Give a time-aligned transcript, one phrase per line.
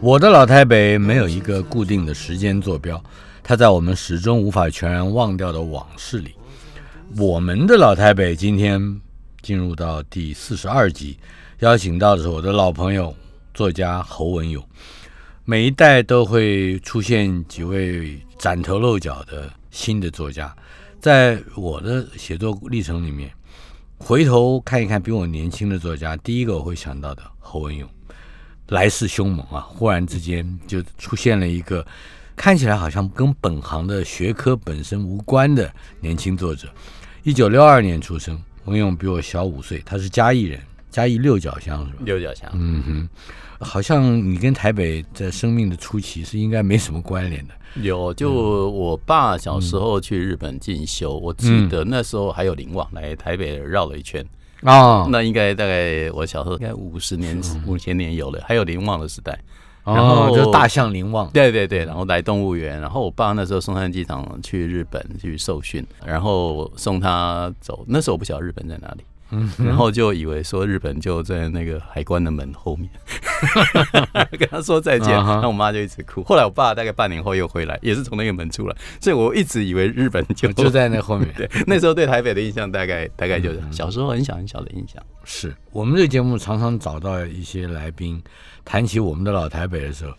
[0.00, 3.02] 我的老台北没有一个固定的时间坐标，
[3.42, 6.34] 它在我们始终无法全然忘掉的往事里。
[7.16, 9.00] 我们的老台北今天
[9.42, 11.18] 进入到第四十二集，
[11.60, 13.14] 邀请到的是我的老朋友
[13.52, 14.64] 作家侯文勇。
[15.44, 20.54] 每一代都会出现几位崭头露角的新的作家，
[21.00, 23.30] 在我的写作历程里面，
[23.98, 27.88] 回头看一看比我年轻的作家，第一个我会想到的侯文勇。
[28.68, 29.60] 来势凶猛啊！
[29.60, 31.86] 忽然之间就出现了一个
[32.36, 36.68] 看起来好像跟本行的学科本身无关的年轻作者。
[37.22, 40.60] 一九六二年出生，文勇比我小五岁，他是嘉义人，
[40.90, 42.02] 嘉义六角乡是吧？
[42.04, 43.08] 六角乡，嗯哼，
[43.64, 47.54] 好像你跟台北在生命的初期是应该没什么关联的。
[47.82, 54.24] 有，就我爸小时候去日本进修，我记得那时候还有林旺来台北绕了一圈。
[54.62, 59.38] 啊，那应该大概我小时候应该五十年五千年有了，还有林旺的时代，
[59.84, 69.04] 然后就大象林旺，对对对，然后来动物园，然后我爸那时候松山机场去日本去受训，然后送他走，那时候我不晓得日本在哪里。
[69.30, 72.88] 嗯，然后就以为说日本就在那个海关的门后面，
[74.38, 76.22] 跟他说再见，那我妈就一直哭。
[76.24, 81.28] 后来我爸大概半年后又回来，也是从那个门出来，所以我一直以为日本就就在那后面。
[81.36, 85.02] 对，那时候对台北的印象大概大概就是小时候很小很小的印象。
[85.24, 88.22] 是我们这个节目常常找到一些来宾
[88.64, 90.14] 谈起我们的老台北的时候，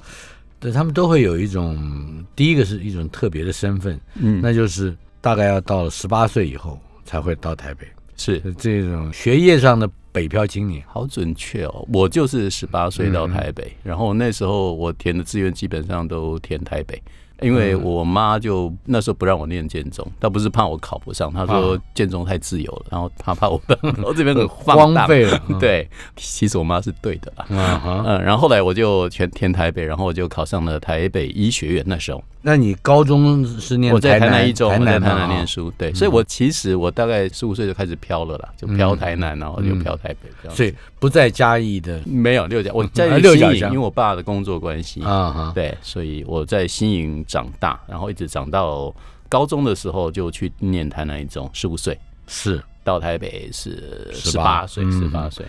[0.59, 7.87] 对他们都会有一种第一个是一种特别的身份，嗯，那就是大概要到了十八岁以后才会到台北。
[8.19, 11.87] 是这种学业上的北漂青年，好准确哦！
[11.93, 17.01] 我就是十八岁到台北，然后那时候我填的志愿基本上都填台北。
[17.41, 23.61] 因为我妈就那时候不让我念建中，她不是怕我考不上，她说建中太自由了，然后她怕我
[24.03, 25.41] 我这边很荒废了。
[25.59, 27.45] 对，其实我妈是对的啦。
[28.05, 31.83] 嗯，然后后来我就全填台北，然后我就考上了台北医学院。
[31.87, 35.71] 那时候，那你高中是念我在台南一中，我在台南念书。
[35.77, 40.49] 对，所以我其实我大概十五岁就开始飘了啦，就飘台南，然后就飘台北。
[40.49, 45.51] 所以不在嘉义的，没有六甲，我在六甲，因为我爸的工作关系啊。
[45.55, 47.25] 对，所以我在新营。
[47.29, 48.93] 长大，然后一直长到
[49.29, 51.95] 高中的时候就去念台南一中，十五岁
[52.25, 55.45] 是到台北是十八岁，十八岁。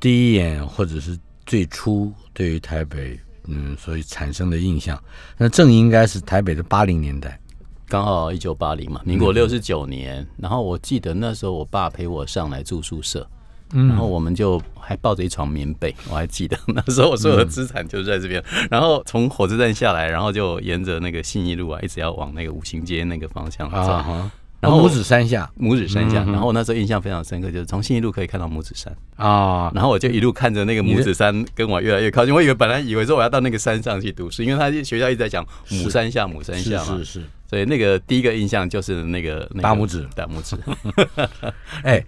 [0.00, 5.00] 第一眼或者是最初对于台北，嗯，所以产生的印象，
[5.38, 7.38] 那正应该是台北的八零年代，
[7.86, 10.26] 刚好一九八零嘛，民国六十九年。
[10.36, 13.24] 然后我记得那时候我爸陪我上来住宿舍。
[13.72, 18.42] 然后我们就还抱着一床棉被，我还记得 那时候我所有的资产就在这边。
[18.70, 24.30] 然后从火车站下来，然后就沿着那个信义路啊，一直要往那个五行街那个方向走。
[24.60, 26.22] 然后拇指山下，拇指山下。
[26.24, 29.70] 然后那时候印象非常深刻，就是从信义路可以看到拇指山啊。
[29.74, 32.34] 然后我就一路看着那个拇指山跟我越来越靠近。
[32.34, 36.98] 我以为本来以为说我要到那个山上去读书，因为他学校一直在讲母山下，母山下嘛。
[36.98, 37.22] 是是。
[37.48, 40.56] 所以那个第一个印象就是那个大拇指，大拇指。
[41.84, 42.04] 哎。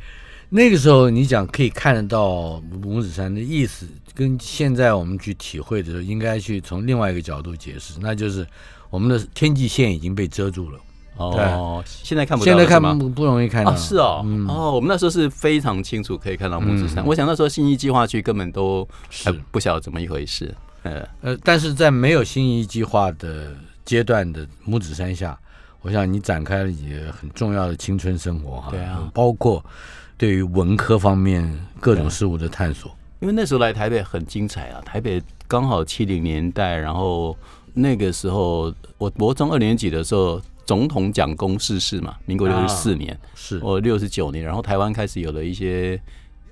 [0.54, 8.46] 那个时候你讲可以看得到母子山的意思，跟现在我们去体会的时候，应该去从另外一个角度解释，那就是
[8.90, 10.78] 我们的天际线已经被遮住了。
[11.16, 13.74] 哦，现在看不到，现在看不不容易看到。
[13.74, 17.02] 是哦，哦，我们那时候是非常清楚可以看到拇指山。
[17.06, 20.54] 我想那时候新一计划区根本都还不晓得怎么一回事。
[20.82, 23.56] 呃呃，但是在没有新一计划的
[23.86, 25.38] 阶段的拇指山下，
[25.80, 28.68] 我想你展开了你很重要的青春生活哈。
[28.70, 29.64] 对啊，包括。
[30.22, 34.80] 对于文科方面各种事物的探索，因为那时候来台北很精彩啊！
[34.82, 37.36] 台北刚好七零年代，然后
[37.74, 46.00] 那个时候我国中二年级的时候，总统蒋公逝世嘛，民国六十四年，是我六十九年，然后台湾开始有了一些。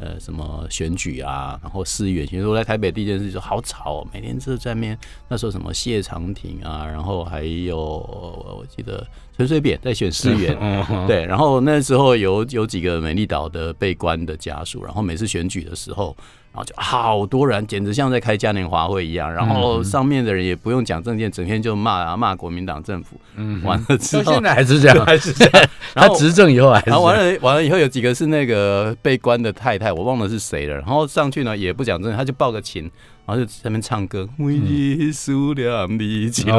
[0.01, 4.99] 呃，什么选举啊，然后市议员选举，我来台北第一件事就好吵，每天就在面。
[5.29, 9.07] 那时候什么谢长廷啊，然后还有我记得
[9.37, 10.57] 陈水扁在选市议员，
[11.07, 11.25] 对。
[11.27, 16.17] 然后那时候有有几个美丽岛的被关的家属，然后每次选举的时候，
[16.53, 19.33] 然后就好多人，简直像在开嘉年华会一样。
[19.33, 23.17] 然后上面的人也不用讲证件，整天就骂啊骂国民党政府。
[23.37, 25.69] 嗯，完了之后现在还是这样， 还是这样。
[25.95, 26.91] 他执政以后还是。
[26.91, 30.75] 然后完了完了以后，有几个是那个被关的太太，我忘了是谁了。
[30.75, 32.83] 然后上去呢也不讲政，他就抱个琴，
[33.27, 34.29] 然后就在那边唱歌。
[34.39, 36.57] 为耶稣两米起来。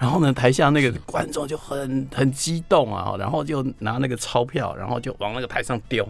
[0.00, 6.08] 然后呢，台下那个观众就很很激动啊，然后就拿那个钞票，然后就往那个台上丢。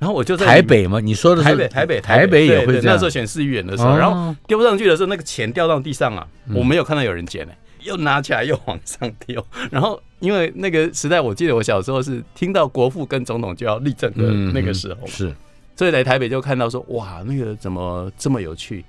[0.00, 0.98] 然后我就在台北嘛？
[0.98, 2.94] 你说的台北，台北，台北也会这样。
[2.94, 7.52] 那时候选市议员的时候，然后丢上去的时候，那个钱掉到地上啊，我没有看到有人捡呢，
[7.82, 9.46] 又拿起来又往上丢。
[9.70, 14.22] 然后因为那个时代，我记得我小时候是听到国父跟总统就要立正的
[14.54, 15.34] 那个时候，是，
[15.76, 18.82] 所以来台北就看到说，哇，那个怎么这么有趣，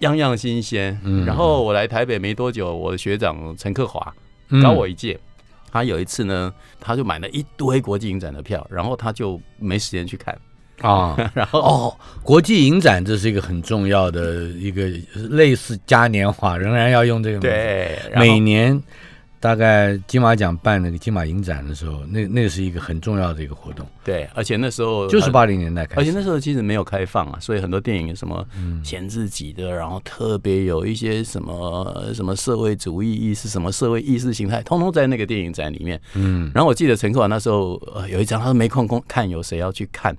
[0.00, 1.00] 样样新鲜。
[1.24, 4.12] 然后我来台北没多久，我的学长陈克华
[4.62, 5.18] 高我一届，
[5.72, 10.38] 他有一次呢，他就买了一堆国际影展的票，然后他就没时间去看。
[10.80, 14.88] 啊， 然后哦，国际影展这是一个很重要的一个
[15.30, 17.38] 类似嘉年华，仍然要用这个。
[17.38, 18.80] 对，每年
[19.38, 23.86] 大概金马奖办那个金马影展的时候，那那是一个很重要的一个活动。
[24.04, 28.46] 对，而且那时候就是八零年代开始，而且那时候其实没有开放啊，所以很多电影什么
[28.84, 35.98] 前自己的，然后特别有一些什么什么社会主义意识、什么社会意识形态，通通在那个电影展里面。
[36.14, 40.14] 嗯，然后我记得陈克华那时候呃有一张，他说没空空看，有谁要去看？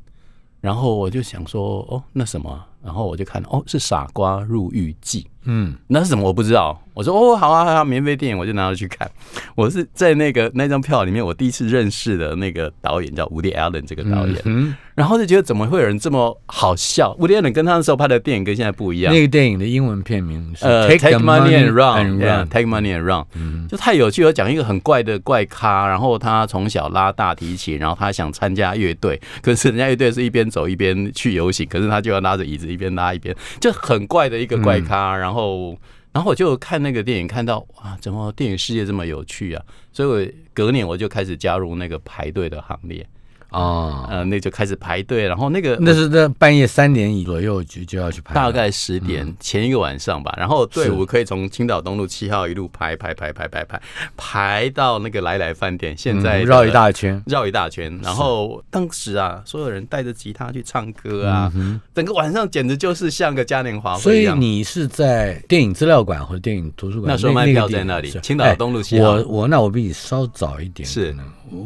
[0.61, 2.63] 然后我就想说，哦，那什么？
[2.83, 5.23] 然后我就看，哦，是《傻瓜入狱记》。
[5.45, 6.23] 嗯，那是什么？
[6.23, 6.81] 我不知道。
[6.93, 9.09] 我说哦，好啊，好啊，免费电影，我就拿着去看。
[9.55, 19.11] 我是在那个那张票里面，我第一次认识的那个导演叫 Woody Allen 这个导演，嗯然后就觉得怎么会有人这么好笑？Woody Allen 跟他那时候拍的电影跟现在不一样。
[19.13, 24.33] 那个电影的英文片名是呃 Take Money and Run，Take Money and Run，就太有趣了。
[24.33, 35.30] 讲一个很怪的怪咖，然后他从小拉大提琴，然后他想参加乐队，可是人家乐队是一边走一边去游行，可是他就要拉着椅子一边拉一边，就很怪的一个怪咖，然后。
[35.31, 35.77] 然后
[36.11, 39.63] 然后我就看那个电影，看到哇，怎么电影世界这么有趣啊？
[39.93, 43.07] 所以我隔年我就开始加入那个排队的行列。
[43.51, 50.33] 啊，呃，那就开始排队，然后那个那是在半夜三点左右就就要去排，大概十点前一个晚上吧。
[50.37, 53.81] 然后队伍可以从青岛东路七号一路排排排排排排
[54.15, 57.99] 排到那个来来饭店，现在绕一大圈，绕一大圈。
[58.01, 61.51] 然后当时啊，所有人带着吉他去唱歌啊，
[61.93, 64.33] 整个晚上简直就是像个嘉年华会一样。
[64.35, 67.11] 所以你是在电影资料馆或者电影图书馆？
[67.11, 69.09] 那时候卖票在那里，青岛东路七号。
[69.09, 71.13] 我我那我比你稍早一点，是。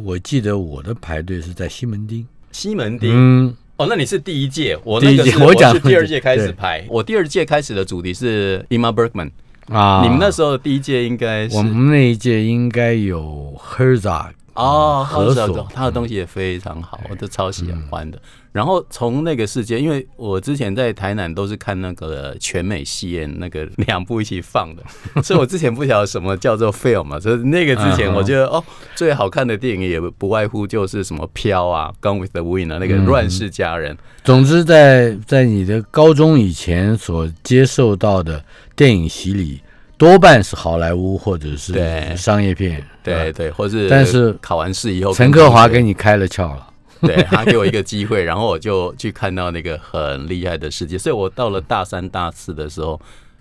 [0.02, 2.26] 我记得我的排队是在西门町。
[2.52, 6.82] 西门町，嗯，哦，那你是第一届，我那个是我是第二届开始排。
[6.88, 9.30] 我第二届开始的主题是 Emma Bergman
[9.68, 11.54] 啊，你们那时候第一届应该是？
[11.54, 18.18] 我们那一届应该有 Herzog 哦，何所，他的东西也非常好，我都超喜欢的。
[18.52, 24.82] 然后从那个世界，因为我之前在台南都是看那个全美戏院那个两部一起放的，
[25.22, 28.64] 所以我之前不晓得什么叫做 film 嘛，所以那个之前我觉得哦，
[28.94, 33.94] 最好看的电影也不外乎就是什么飘啊，Gone with the Wind 啊，那个乱世佳人。
[34.24, 38.42] 总之，在在你的高中以前所接受到的
[38.74, 39.60] 电影洗礼，
[39.98, 41.74] 多半是好莱坞或者是
[42.16, 46.66] 商业片，对对，或是但是考完试以后，陈克华给你开了窍了。
[47.02, 50.96] 对他给我一个机会， 然后我就去看到那个很厉害的世界。
[50.96, 52.98] 所以我到了大三、大四的时候，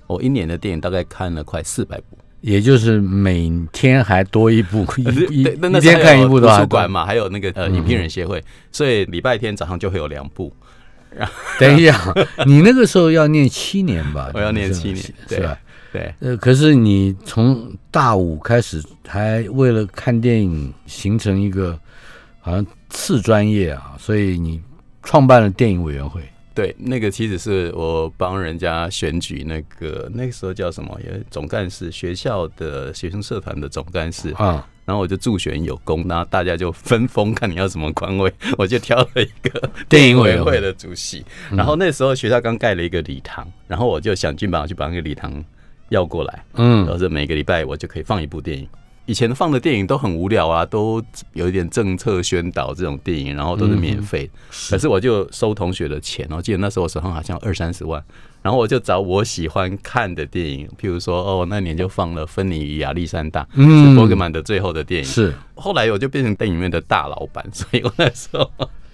[0.07, 4.85] 我一年的电影大概看了快四百部，也就是每天还多一部，
[5.31, 5.43] 一一
[5.79, 8.43] 天看一部图书馆嘛，还有那个呃影评人协会，
[8.73, 10.53] 所以礼拜天早上就会有两部。
[11.57, 12.13] 等一下，
[12.45, 14.29] 你那个时候要念七年吧？
[14.35, 15.57] 我要念七年，对吧？
[15.95, 16.13] 对。
[16.19, 21.79] 呃，可是你从大五开始，还为了看电影形成一个。
[22.45, 24.61] 好像次专业啊，所以你
[25.01, 26.21] 创办了电影委员会。
[26.53, 30.95] 对，那个其实是我帮人家选举，那个那个时候叫什么？
[31.03, 34.63] 也总干事，学校的学生社团的总干事啊。
[34.85, 41.25] 然后我就助选有功，然后大家就分封，看你要什么官位， 我就挑了一个 电影委员会的主席。
[41.49, 45.43] 然后那时候学校刚盖了一个礼堂，然后我就想尽办法去把那个礼堂
[45.89, 46.45] 要过来。
[46.55, 48.67] 嗯，然后是每个礼拜我就可以放一部电影。
[49.07, 50.99] 以前放的电影都很无聊啊，都
[51.33, 54.27] 有一点政策宣导这种电影，然后都是免费。
[54.67, 58.03] 可是我就收同学的钱，我记得那时候我手上好像二三十万，
[58.41, 63.47] 然后我就找我喜欢看的电影，譬如说哦，那年就放了《芬妮与亚历山大》，
[63.89, 65.07] 是伯格曼的最后的电影。
[65.07, 68.49] 是后来我就变成电影院的大老板， 所以我那时候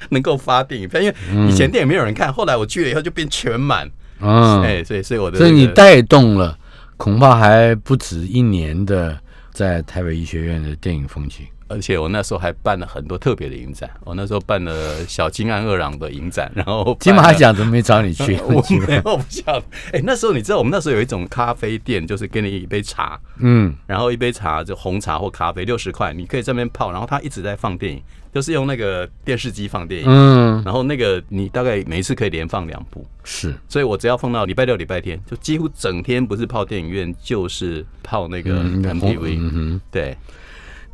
[0.09, 1.15] 能够发电影票，因为
[1.49, 3.89] 以前电影没有人看，后来我去了以后就变全满。
[4.19, 6.55] 嗯，哎，所以所以我的，所以你带动了，
[7.01, 9.19] 恐怕还不止一年的。
[9.53, 18.39] 在台北医学院的电影风景，而且我那时候还办了很多特别的影展，我那时候办了小金安二郎的影展，然后金马奖怎么没找你去？
[18.47, 19.63] 我没有 不晓得。
[19.91, 28.01] 哎，那时候你知道我们那时候有一种咖啡店，就是给你一杯茶，嗯，然后一杯茶就红茶或咖啡六十块，你可以这边泡，然后他一直在放电影，
[28.33, 33.53] 就是用那个电视机放电影，嗯，然后那个你大概每一次可以连放两部，是。
[33.67, 39.81] 所以我只要放到礼拜六、礼拜天，就几乎整天不是泡电影院就是泡那个嗯 MTV，、嗯哼。
[39.91, 40.15] 对。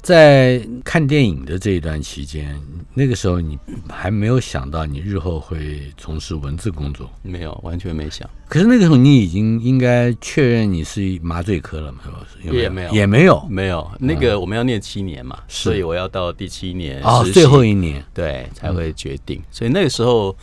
[0.02, 2.58] 在看电影的这一段期间，
[2.94, 3.58] 那个时候你
[3.90, 12.00] 还没有想到你日后会从事文字工作，没有，完全没想，可是那个时候你已经应该确认你是麻醉科了嘛？
[12.04, 12.26] 是吧？
[12.44, 12.92] 有也没有。
[12.94, 13.46] 也没有？
[13.50, 13.92] 没有。
[14.00, 15.64] 那个我们要念七年嘛，是。
[15.64, 18.04] 所以我要到第七年哦，最后一年。
[18.14, 19.42] 对才会决定。
[19.52, 20.36] 所以那个时候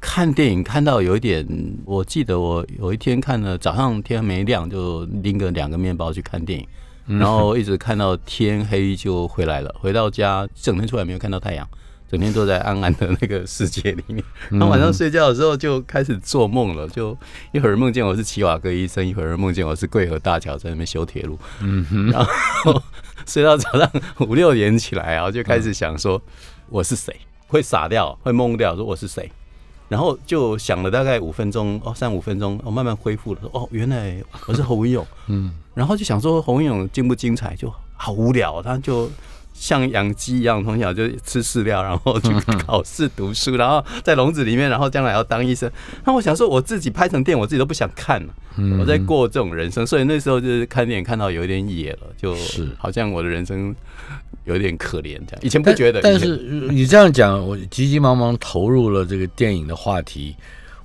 [0.00, 1.46] 看电影看到有一点，
[1.84, 6.66] 我记得我有一天看了早上天没亮就拎个两个面包去看电影，
[7.18, 9.74] 然后一直看到天黑就回来了。
[9.78, 11.66] 回到家整天出来没有看到太阳。
[12.10, 17.16] 整天都在暗暗的那个世界里面，然后晚上睡觉的时候就开始做梦了，就
[17.52, 22.82] 一会儿梦见我是齐瓦哥医生，一会儿梦见我是桂河大桥在那边修铁路，嗯哼，然后
[23.24, 23.88] 睡到早上
[24.18, 26.20] 五六点起来然后，就开始想说
[26.68, 27.14] 我是谁，
[27.46, 29.30] 会傻掉，会懵掉，说我是谁，
[29.90, 34.16] 然后就想了大概五分钟，哦，三五分钟，哦，慢慢恢复了，说哦，原来
[34.46, 39.10] 我是侯文勇， 嗯，然后就想说侯文勇精不精彩，就好无聊，他就。
[39.52, 42.32] 像养鸡一样，从小就吃饲料，然后去
[42.64, 45.70] 考试读书，然后在笼子里面，然后将来要当医生。
[46.06, 48.34] 那我想说，我自己拍成电影，我自己都不想看了。
[48.78, 53.74] 我在过这种人生，所以那时候就是看电影看到有一点野了，就是好像我的人生
[54.44, 55.38] 有点可怜这样。
[55.42, 56.36] 以前不觉得，但是
[56.70, 60.36] 你这样讲，我急急忙忙投入了这个电影的话题，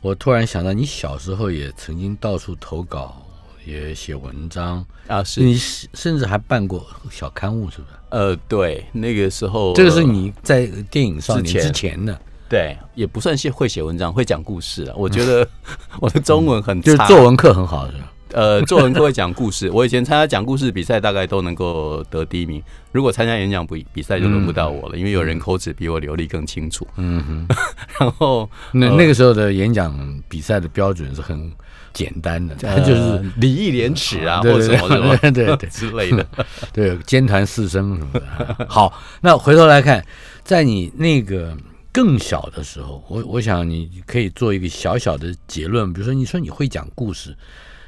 [0.01, 3.21] 我突然想到，你小时候也曾经到处投稿。
[3.65, 7.93] 也写文章啊，是你甚至还办过小刊物，是不是？
[8.09, 12.15] 呃，对，那个时候这个是你在电影少年之前的，
[12.47, 14.93] 对，也不算是会写文章，会讲故事啊。
[14.95, 15.47] 我觉得
[15.99, 18.13] 我的中文很差，就是作文课很好，是吧？
[18.31, 19.69] 呃，作文课会讲故事。
[19.69, 22.61] 我以前参加讲故事比赛，大概都能够得第一名。
[22.91, 26.87] 如果参加演讲比比赛，就轮不到我了，因为有人口齿比我流利更清楚。
[26.97, 27.47] 嗯哼，
[27.99, 31.51] 然后那那个时候的演讲比赛的标准是很。
[31.95, 36.27] 简单的，它就是礼义廉耻啊，或者什么什么对对 对之类的，
[36.73, 38.67] 对兼谈四声什么的。
[38.67, 40.05] 好，那回头来看，
[40.43, 41.55] 在你那个
[41.93, 47.33] 更小的时候，我我想你可以做一个小小的结论，比如说，你说你会讲故事，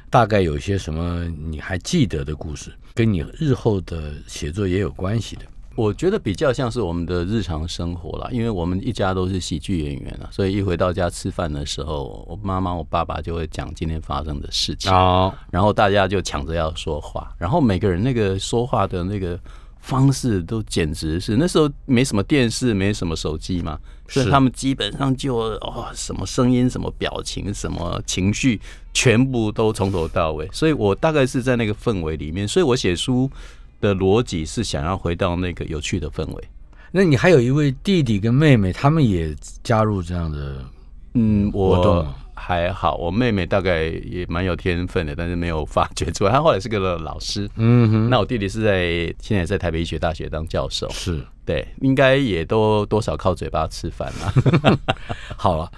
[0.10, 5.44] 大概有些什么你还记得的故事，跟你日后的写作也有关系的。
[5.76, 19.40] 我觉得比较像是我们的日常生活啦，因为我们一家都是喜剧演员啊，所以一回到家吃饭的时候，我妈妈、我爸爸就会讲今天发生的事情啊，然后大家就抢着要说话，然后每个人那个说话的那个
[19.88, 28.62] 方式都简直是那时候没什么电视，没什么手机嘛，所以他们基本上就哦什么声音、什么表情、什么情绪，
[28.94, 33.32] 全部都从头到尾，所以我大概是在那个氛围里面，所以我写书。
[33.80, 36.44] 的逻辑是想要回到那个有趣的氛围。
[36.92, 40.66] 那你还有一位弟弟跟妹妹，他们也加入这样的
[41.14, 42.08] 嗯活动？
[42.38, 46.32] 还好，我妹妹大概也蛮有天分的，但是没有发掘出来。
[46.32, 47.50] 她后来是个老师。
[47.56, 48.10] 嗯哼。
[48.10, 50.88] 那我弟弟是在现在在台北医学大学当教授。
[50.92, 54.80] 是对，应该也都多少靠嘴巴吃饭了。
[55.36, 55.72] 好了，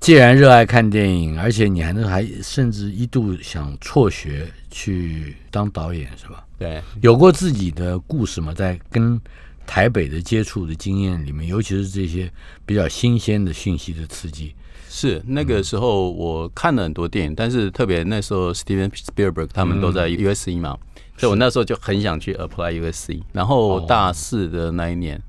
[0.00, 6.44] 既然热爱看电影，而且你还能还甚至一度想辍学去当导演，是吧？
[6.58, 8.52] 对，有过自己的故事吗？
[8.52, 9.20] 在跟
[9.66, 12.30] 台北的接触的经验里面，尤其是这些
[12.66, 14.54] 比较新鲜的讯息的刺激。
[14.92, 20.76] 是那个时候我看了很多电影，但是特别那时候 Steven Spielberg 他们都在 USC 嘛，
[21.16, 23.22] 所以我那时候就很想去 apply USC。
[23.32, 25.22] 然后大四的那一年，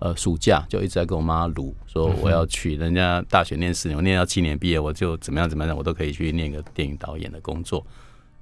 [0.00, 7.86] 呃，暑假就一直在跟我妈撸，说我要去人家大学念四年，我念到七年毕业，我就怎么样怎么样，我都可以去念个电影导演的工作。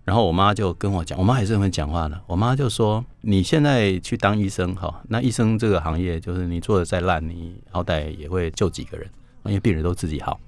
[0.05, 2.19] 然后我妈就跟我讲，我妈还是很会讲话的。
[2.27, 9.07] 我妈就说：“你现在去当医生，哈，那医生这个行业，就是你做的再烂，你好歹也会救几个人，
[9.45, 10.41] 因为病人都自己好。”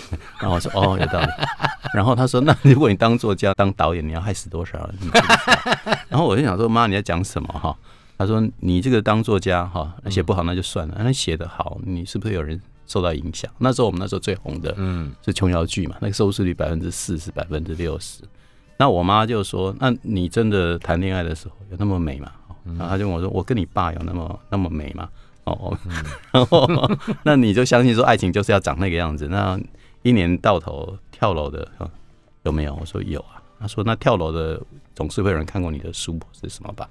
[0.40, 1.26] 然后我说：“哦，有道理。
[1.94, 4.94] ”然后他说：“那如果你当作家、当导演，你要害死多少人？”
[6.08, 7.76] 然后我就想说：“妈，你在讲什么？”哈，
[8.18, 18.22] 他说：“你这个当作家，哈，写不好那就算了，那写的好，你是不是有人受到影响？”那时候我们那时候最红的，嗯，是琼瑶剧嘛，那个收视率百分之四十、百分之六十。
[18.78, 22.30] 那我妈就说：“那你真的谈恋爱的时候有那么美吗？”
[22.64, 25.08] 然后她就问我说：“我跟你爸有那么那么美吗？”
[25.44, 25.76] 哦，
[26.32, 26.68] 然后
[27.24, 29.26] 那你就相信说爱情就是要长那个样子？
[29.28, 29.58] 那
[30.02, 31.66] 一年到头跳楼的
[32.44, 32.76] 有没有？
[32.80, 33.42] 我说有啊。
[33.60, 34.60] 他说：“那跳楼的
[34.92, 36.88] 总是会有人看过你的书是什么吧？”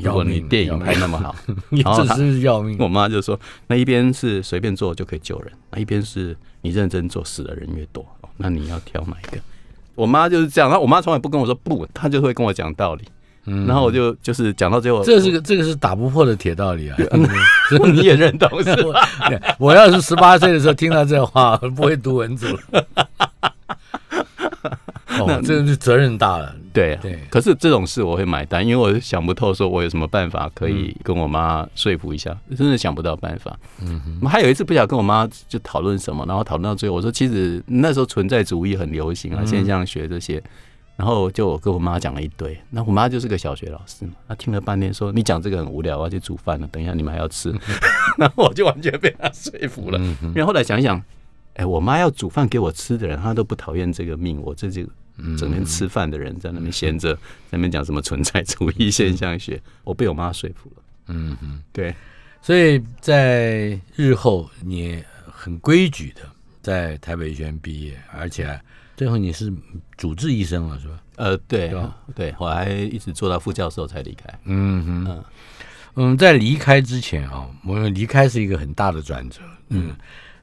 [0.00, 1.34] 如果你电影拍那么好，
[1.70, 2.76] 然后他 是要命。
[2.78, 9.38] 我妈就说，那一边是随便做就可以救人，那一边是你认真做，死的人越多，哦那你要挑哪一个？
[9.94, 13.04] 我妈就是这样，然后我妈从来不跟我说不，她就会跟我讲道理，
[13.66, 16.96] 然后我就就是讲到最后，嗯这是个这个是打不破的铁道理啊！
[17.92, 19.08] 你也认同是吧？
[19.58, 22.86] 我要是十八岁的时候听到这话，我不会读文字了。
[25.18, 26.54] 哦，这个是责任大了。
[26.74, 33.56] 对啊对可是这种事我会买单，因为我想不透，说我有什么办法可以跟我妈说服一下，真的想不到办法。
[33.80, 40.42] 嗯哼，还有一次不想跟我妈就讨论什么，然后讨论到最后，我说其实那时候存在主义很流行啊，现象学这些。
[40.96, 47.54] 然后就我跟我妈讲了一堆，那我妈就是个小学老师嘛，她听了半天说你讲这个很无聊，我要去煮饭了，等一下你们还要吃，
[48.16, 49.98] 然后我就完全被她说服了。
[49.98, 51.02] 因为后来想一想，
[51.54, 54.82] 哎，我妈要煮饭给我吃的人，她都不讨厌这个命，我这就
[55.36, 57.20] 整天吃饭的人在那边闲着，在
[57.52, 60.82] 那边讲什么存在主义现象学，我被我妈说服了。
[61.08, 61.94] 嗯哼，对，
[62.40, 66.22] 所以在日后你很规矩的
[66.62, 68.58] 在台北医学院毕业，而且
[68.96, 69.52] 最后你是
[69.96, 71.02] 主治医生了，是吧？
[71.16, 71.72] 呃，对
[72.14, 74.38] 对，我还一直做到副教授才离开。
[74.44, 75.24] 嗯哼嗯，
[75.94, 79.40] 嗯，在离开之前啊，我们离开是一个很大的转折。
[79.68, 79.94] 嗯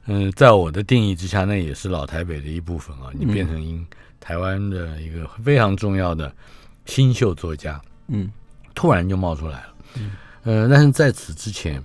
[0.06, 3.10] 嗯，在我的定义之下，那也是老台北的一部分啊。
[3.12, 3.84] 你变成因
[4.20, 6.32] 台湾的一个非常重要的
[6.86, 8.30] 新秀作家，嗯，
[8.74, 9.74] 突然就冒出来了。
[10.42, 11.82] 呃，但是在此之前，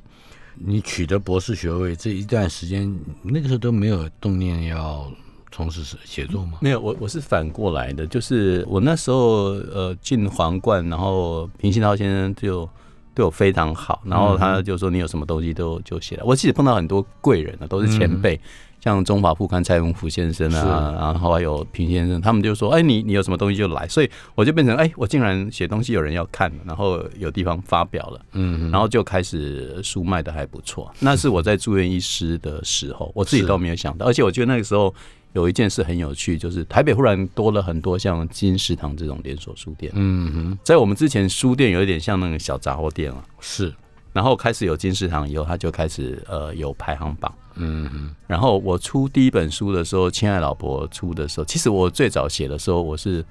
[0.56, 5.10] 你取得博士学位这一段时间，那个时候都没有动念要
[5.52, 6.60] 从事写作吗？
[6.62, 12.68] 没有，我我是反过来的，就是我那时候呃进皇冠，然后平信涛先生就
[13.14, 16.24] 对我非常好，然后他就说你有什么东西都就写了。
[16.26, 18.40] 我其实碰到很多贵人啊，都是前辈。
[18.82, 30.90] 像中华副刊蔡文福先生啊，然后还有平先生，他们就说：“哎，你你有什么东西就来。”所以我就变成哎，我竟然写东西有人要看，然后有地方发表了，嗯，然后就开始书卖的还不错。
[31.00, 34.96] 那是我在住院医师的时候，我自己都没有想到，而且我觉得那个时候
[35.34, 39.92] 有一件事很有趣，就是台北忽然多了很多像金石堂这种连锁书店。
[39.96, 43.74] 嗯哼，在我们之前书店有一点像那个小杂货店啊，是，
[44.12, 47.34] 然后开始有金石堂以后，它就开始呃有排行榜。
[47.62, 53.24] 嗯哼，然后我出第一本书的时候，《亲爱老婆》出的时候，其实我最早写的时候，我是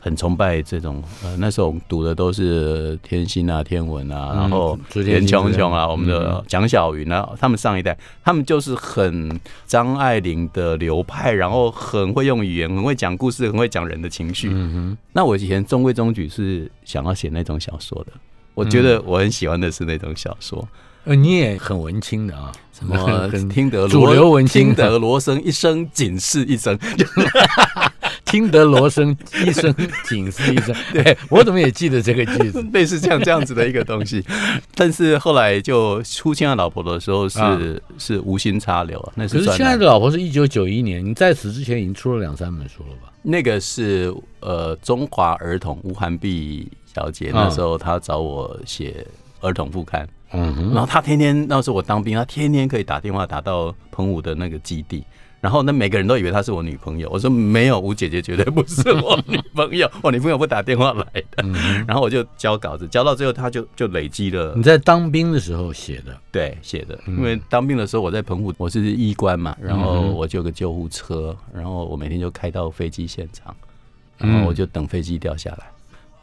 [0.00, 14.48] 很崇拜这种呃，那时候我们读的都是天心啊、天文啊，然后昨天连琼琼啊，我们的蒋小云啊，他们上一代，他们就是很张爱玲的流派，然后很会用语言，很会讲故事，很会讲人的情绪。
[14.52, 18.12] 嗯哼，那我以前中规中矩是想要写那种小说的，
[18.54, 20.66] 我觉得我很喜欢的是那种小说。
[21.04, 22.96] 呃，你也很文青的啊，什么
[23.32, 26.78] 很听得主流文青听得罗生一生仅是一生，
[28.28, 32.62] 听得罗生一声警示一声， 对我怎么也记得这个句子？
[32.72, 34.22] 类似这样这样子的一个东西。
[34.74, 37.58] 但是后来就出现了老婆的时候是、啊
[37.98, 43.12] 是无心插柳啊，那可是是算难亲爱的老婆是一九九一年，你在此之前已经出了两三本书了吧？
[43.22, 49.04] 那个是呃中华儿童吴涵碧小姐那时候她找我写
[49.40, 55.02] 儿童副刊，嗯哼，然后她天天那时候我当兵，她天天可以打电话打到澎湖的那个基地。
[55.40, 61.44] 然后那每个人都以为她是我女朋友，我说没有，吴姐姐绝对不是我女朋友，我 女朋友不打电话来的。
[61.86, 64.52] 然后我就交稿子，交到最后，她就就累积了。
[64.56, 73.54] 你在当兵的时候写的，对，写的，因为当兵的时候我在澎湖，我是医官嘛，然后我就有个救护车，然后我每天就开到飞机现场，
[74.16, 75.66] 然后我就等飞机掉下来。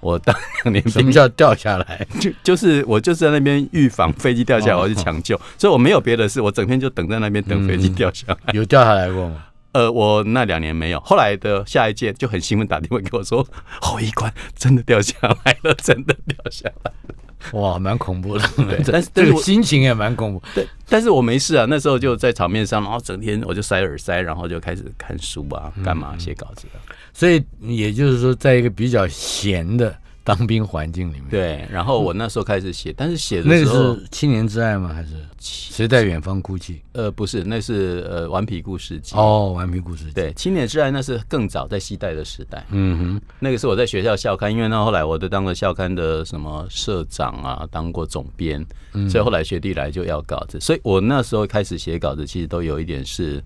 [0.06, 2.08] 我当两年兵什么叫掉下来？
[2.22, 8.54] 就就是我就是在那边预防飞机掉下来，我去抢救，所以我没有别的事，我整天就等在那边等飞机掉下来。
[8.54, 9.46] 有掉下来过吗？
[9.74, 13.46] 呃，我那两年没有，后来的下一届就很兴奋打电话给我说，
[13.82, 17.16] 侯一官真的掉下来了，真的掉下来了。
[17.54, 18.48] 哇，蛮恐怖的。
[18.58, 20.42] 对 但是这个心情也蛮恐怖。
[20.54, 26.78] 对，但是我没事啊，那时候就在场面上，然后整天我就塞耳塞，然后就开始看书啊，干嘛写稿子啊。
[27.14, 34.92] 所以也就是说，在一个比较闲的当兵环境里面，，对，然后我那时候开始写，但是写的时候，是七年之爱吗？
[34.92, 35.12] 还是？
[35.38, 36.82] 谁在远方哭泣？
[36.94, 39.14] 呃，不是，那是呃《顽皮故事集》。
[39.20, 40.12] 哦，顽皮故事集。
[40.14, 48.66] 对，青年之爱那是更早在西代的时代，嗯哼，那个是我在学校校刊，因为那后来我都当了校刊的什么社长啊，当过总编，
[49.08, 53.44] 所以后来学弟来就要稿子，所以我那时候开始写稿子，其实都有一点是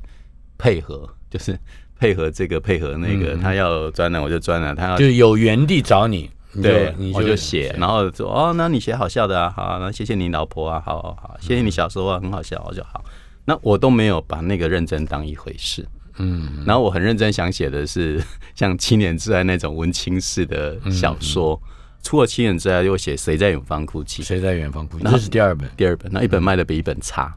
[0.57, 1.59] 配合，就是
[1.99, 13.03] 配合这个配合那个，他要专栏我就专栏，他要就有原地找你，你就对，你我就写，然后说哦，那你写好笑的啊，好啊，那谢谢你老婆啊，好好好，谢谢你小时候啊，很好笑，我就好。
[13.45, 18.21] 那我都没有把那个认真当一回事，嗯，然后我很认真想写的是
[18.55, 21.59] 像《七年之爱》那种文青式的小说，
[22.03, 25.03] 除了七年之爱，又写谁在远方哭泣，谁在远方哭泣？
[25.03, 27.35] 然后这是第二本第二本，那一本卖的比一本差。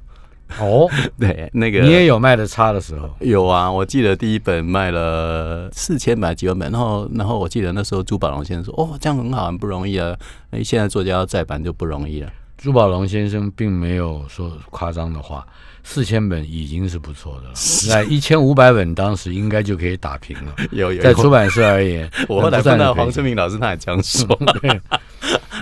[0.60, 0.88] 哦。
[1.18, 10.16] 对，那个你也有卖的差的时候，有啊，我记得第一本卖了四千本、几万本，然后然后我记得那时候朱宝龙先生说：“哦，这样很好，很不容易啊。
[10.50, 12.30] 哎，现在作家要再版就不容易了。
[12.58, 15.44] 朱宝龙先生并没有说夸张的话，
[15.82, 17.54] 四千本已经是不错的了。
[17.88, 20.54] 那一千五百本当时应该就可以打平了。
[20.70, 24.38] 有有在出版社而言， 我后来看到黄春明老师，他也这样说。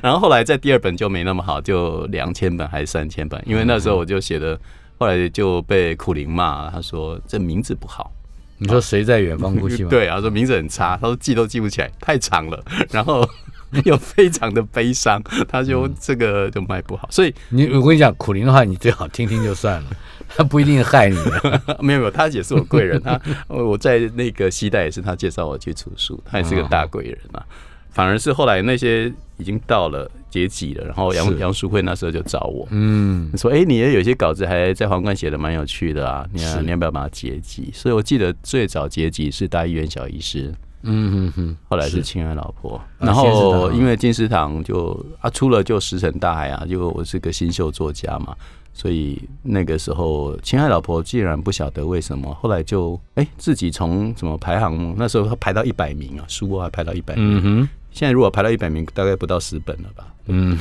[0.02, 4.58] 然后后来在第二本就没那么好，就两千本还是三千本，因为那时候我就写的，
[5.00, 8.12] 后来就被苦灵骂，他说这名字不好。
[8.58, 9.88] 你说谁在远方哭泣吗？
[9.90, 13.26] 对啊，说名字很差，他说记都记不起来，太长了， 然后
[13.86, 19.90] 又非常的悲伤，他就这个就卖不好，所以你我跟你讲，苦灵的话，你最好听听就算了，
[20.36, 21.78] 他不一定害你的。
[21.80, 27.40] 没有没有，他也是我贵人，他我在那个西代也是他介绍我去出书，他也是个大贵人啊。
[27.90, 31.38] 反而是后来那些已经到了结集了，然后杨是。
[31.38, 42.02] 杨淑慧那时候就找我，嗯，说：“哎、你也有些稿子还在皇冠写的蛮有趣的啊，你要你要不要把它结集？”所以我记得最早结集是大医院小医师，嗯哼哼，后来是是。
[42.02, 48.36] 亲爱老婆，啊然后因为金石堂就啊出了就石沉大海啊，就我是个新秀作家嘛，
[48.72, 60.58] 所以那个时候亲爱老婆竟然不晓得为什么，后来就哎、自己从什么排行那时候排到一百名啊，书还排到一百名，嗯哼，现在如果排到一百名，大概不到十本了吧，嗯，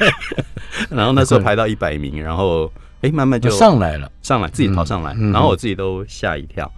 [0.90, 2.70] 然后那时候排到一百名，然后
[3.02, 4.10] 哎、慢慢就就上来了。
[4.22, 6.70] 上来，自己跑上来，然后我自己都吓一跳。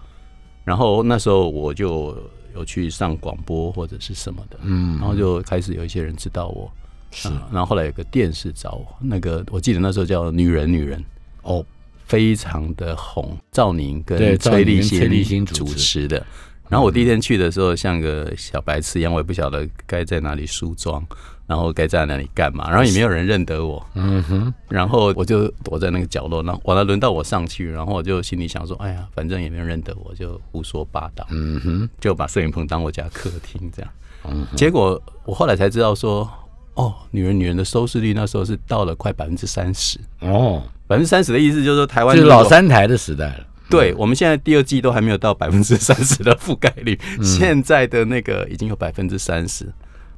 [0.64, 2.14] 然后那时候我就
[2.54, 6.70] 有去上广播或者是什么的，嗯然后就开始有一些人知道我，
[7.10, 7.28] 是。
[7.28, 10.98] 啊然后后来有个电视找我，那个我记得那时候叫《女人女人》，
[11.42, 11.64] 哦，
[12.04, 16.26] 非常的红，赵宁跟崔丽欣崔丽主持的。
[16.68, 21.02] 然后我第一天去的时候，像个小白痴一样，我也不晓得该在哪里梳妆，
[21.46, 23.84] 然后该在哪里干嘛，然后也没有人认得我。
[23.94, 33.90] 嗯哼，然后我就躲在那个角落，然后完了轮到我上去，然后我就心里想说，哎呀，反正也没有人认得我，就胡说八道，嗯哼，就把摄影棚当我家客厅这样。
[34.24, 36.30] 嗯哼，结果我后来才知道说，
[36.74, 43.46] 哦，女人女人的收视率那时候是到了快百分之三十，哦，百分之三十的意思就是说台湾就是老三台的时代了。
[43.70, 49.66] 对，我们现在第二季都还没有到百分之三十的覆盖率，现在的那个已经有百分之三十，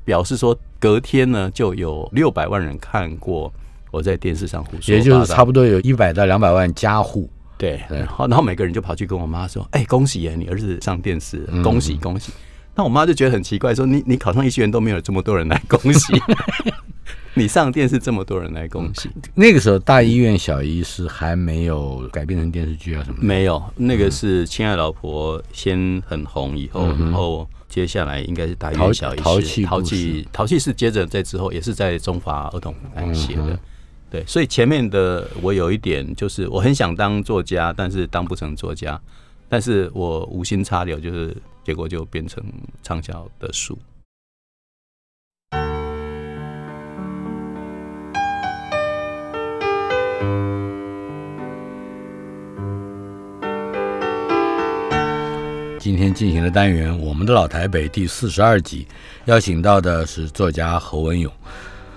[0.05, 3.53] 表示说隔天呢就有六百万人看过
[3.91, 7.29] 我在电视上胡说也就是差不多有一百到两百万家户。
[7.59, 12.33] 对，然后然后每个人就跑去跟我妈说：“哎、恭喜耶，你儿子上电视，恭喜恭喜。
[12.75, 16.15] 那我妈就觉得很奇怪，说：“你你考上医学院都没有这么多人来恭喜，
[17.35, 23.25] 你上电视这么多人来恭喜，那个时候，大医院小医师还没有改编成电视剧啊什么的。
[23.25, 33.59] 没有，那个是《亲爱老婆》先很红以后，然后接下来应该是大医院小医师淘气淘气淘气是接着在之后，也是在中华儿童刊写的。
[34.11, 39.01] 对，所以前面的我有一点就是我很想当作家，但是当不成作家，
[39.49, 42.42] 但是我无心插柳，就是结果就变成
[42.83, 43.79] 畅销的书。
[55.81, 58.87] 今天进行的单元《我们的老台北》第四十二集，
[59.25, 61.33] 邀请到的是作家侯文勇。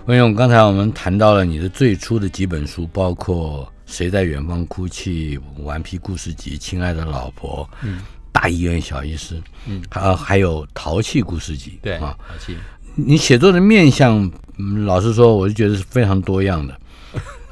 [0.05, 7.99] 文勇，刚才我们谈到了你的最初的几本书，包括《谁在远方哭泣》《顽皮故事集》《亲爱的老婆》嗯，
[8.31, 9.35] 《大医院小医师》
[9.67, 12.15] 嗯，还还有《淘气故事集》对啊。
[12.25, 12.55] 淘气
[12.95, 16.79] 你写作的面向，嗯，老实说，我就觉得是非常多样的。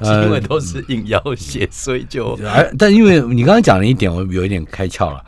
[0.00, 5.22] 因为都是硬要写，所以就而但因为你刚刚讲了一点，我有一点开窍了。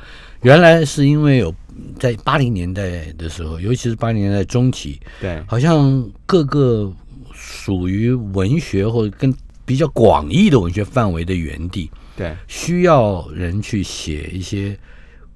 [0.44, 1.52] 原来是因为有
[1.98, 5.42] 在八零年代的时候，尤其是八零年代中期，对。
[5.46, 6.92] 好像各个
[7.32, 12.36] 属于文学或者跟比较广义的文学范围的园地，对。
[12.46, 14.78] 需要人去写一些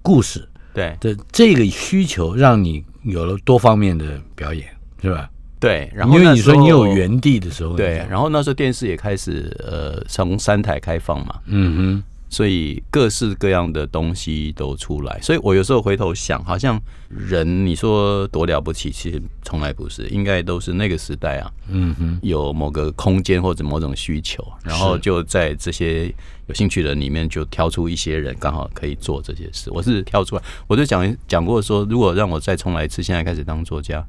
[0.02, 0.96] 故事对。
[1.00, 4.68] 的这个需求，让你有了多方面的表演，
[5.00, 5.28] 是吧？
[5.60, 15.18] 对，然后因为你说你有园地的时候，对，然后那时候电视也开始呃从三台开放嘛，嗯所以各式各样的东西都出来。
[15.20, 26.14] 所以我有时候回头想，好像人你说多了不起，其实从来不是，应该都是那个时代啊，嗯哼，有某个空间或者某种需求，然后就在这些
[26.46, 29.70] 有兴趣的人里面就挑出一些人刚好可以做这些事。
[29.70, 34.04] 我是挑出来，我就讲讲过说，如果让我再重来一次，现在开始当作家，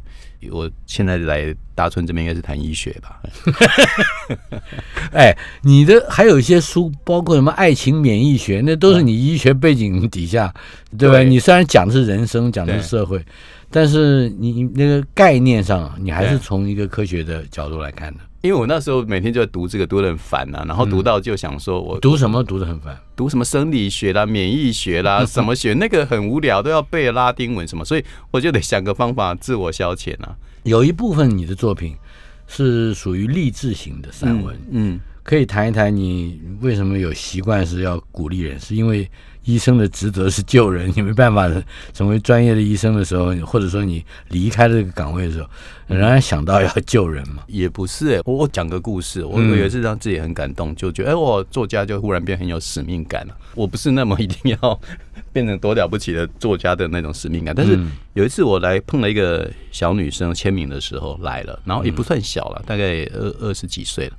[0.52, 3.22] 我现在来大村这边应该是谈医学吧。
[5.14, 10.54] 哎，你的还有一些书，包括什么爱情免疫学，那都是你医学背景底下，
[10.98, 11.16] 对吧？
[11.16, 13.24] 对你虽然讲的是人生，讲的是社会，
[13.70, 18.20] 但是你你那个概念上，你还是从一个科学的角度来看的。
[18.42, 30.34] 因为我那时候每天就在读这个，读得很烦呐、然后读到就想说我读什么读得很烦，读什么生理学啦、免疫学啦、 什么学，那个很无聊，都要背拉丁文什么，所以我就得想个方法自我消遣啊。
[30.64, 31.96] 有一部分你的作品
[32.48, 34.98] 是属于励志型的散文，嗯，
[35.30, 38.60] 可以谈一谈你为什么有习惯是要鼓励人？
[38.60, 39.08] 是因为
[39.44, 41.48] 医生的职责是救人，你没办法
[41.94, 45.48] 成为专业的医生的时候，或者说你离开这个岗位的时候，
[45.86, 47.44] 仍然想到要救人嘛？
[47.46, 53.38] 也不是、欸，我我讲个故事，我我有一次让自己很感动，就觉得哎、我作家就忽然变很有使命感了。
[53.54, 54.82] 我不是那么一定要
[55.32, 57.80] 变成多了不起的作家的那种使命感，但是
[58.14, 64.14] 有一次我来碰了一个小女生签名的时候来了，然后也不算小了，大概二二十几岁了。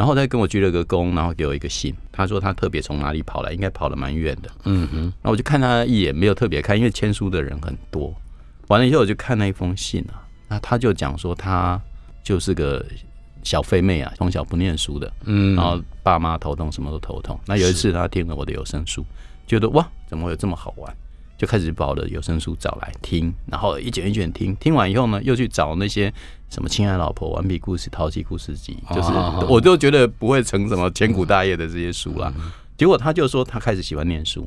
[0.00, 1.94] 然后他跟我鞠了个躬，然后给我一个信。
[2.10, 4.50] 他说他特别从哪里跑来，应该跑了蛮远的。
[4.64, 8.10] 嗯哼，那我就看他一眼，没有特别看，因为签书的人很多。
[8.68, 11.78] 完了以后，我就看那一封信啊，那他就讲说他
[12.24, 12.82] 就是个
[13.44, 17.38] 小废妹啊，从小不念书的，嗯，然后爸妈头痛，什么都头痛。
[17.44, 19.04] 那有一次他听了我的有声书，
[19.46, 20.96] 觉得哇，怎么会有这么好玩？
[21.40, 26.12] 就开始把我的有声书找来听，然后一卷一卷听，听完以后呢，又去找那些
[26.50, 32.30] 什么《亲爱老婆》《顽皮故事》《淘气故事集》，就是哦我就觉得不会成什么千古大业的这些书啦。
[32.76, 34.46] 结果他就说他开始喜欢念书，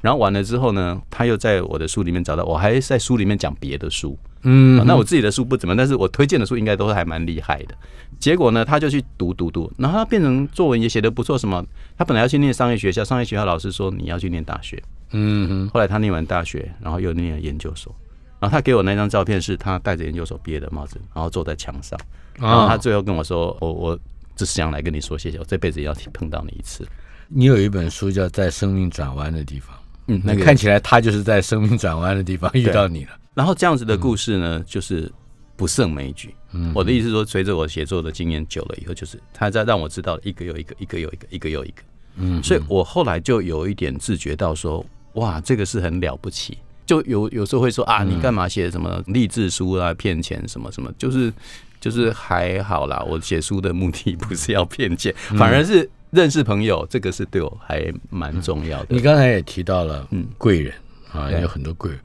[0.00, 7.74] 然后完了之后呢，他又在我的书里面找到，我还在书里面讲别的书，嗯啊，那我自己的书不怎么，但是我推荐的书应该都还蛮厉害的。
[8.18, 11.38] 结果呢，他就去读读读，然后他变成作文也写得不错。
[11.38, 11.64] 什么？
[11.96, 14.82] 他本来要去念商业学校，商业学校老师说你要去念大学。
[15.16, 17.94] 嗯哼，后来他念完大学，然后又念了研究所。
[18.38, 21.98] 然后他给我那张照片是他戴着研究所毕业的帽子，然后坐在墙上。
[22.34, 23.98] 然后他啊，最后跟我说：“我我
[24.36, 26.86] 只是想来跟你说谢谢，我这辈子也要碰到你一次。
[27.28, 29.74] 你有一本书叫《在生命转弯的地方》，”
[30.08, 33.12] 嗯，那看起来他就是在生命转弯的地方遇到你了。
[33.32, 35.10] 然后这样子的故事呢，就是
[35.56, 36.34] 不胜枚举。
[36.52, 41.82] 嗯我的意思是说，随着我写作的经验久了以后，就是他在让我知道一个又一个，一个又一个，一个又一个。
[42.16, 44.84] 嗯，所以我后来就有一点自觉到说，
[45.16, 46.56] 哇，这个是很了不起。
[46.86, 51.32] 就有有时候会说啊，你干嘛写什么励志书啊，骗钱什么什么，就是
[51.80, 53.04] 就是还好啦。
[53.06, 59.00] 我写书的目的不是要骗钱，反而是认识朋友，这个是对我还蛮重要的你。
[59.00, 60.72] 刚才也提到了嗯贵人
[61.12, 62.00] 啊，对有很多贵人。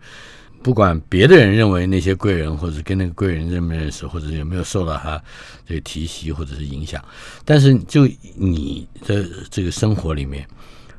[0.63, 5.19] 不管别的人认为那些贵人，或者跟那个贵人认不认识，或者有没有受到他
[5.65, 7.03] 这个提携或者是影响，
[7.43, 10.47] 但是就你的这个生活里面，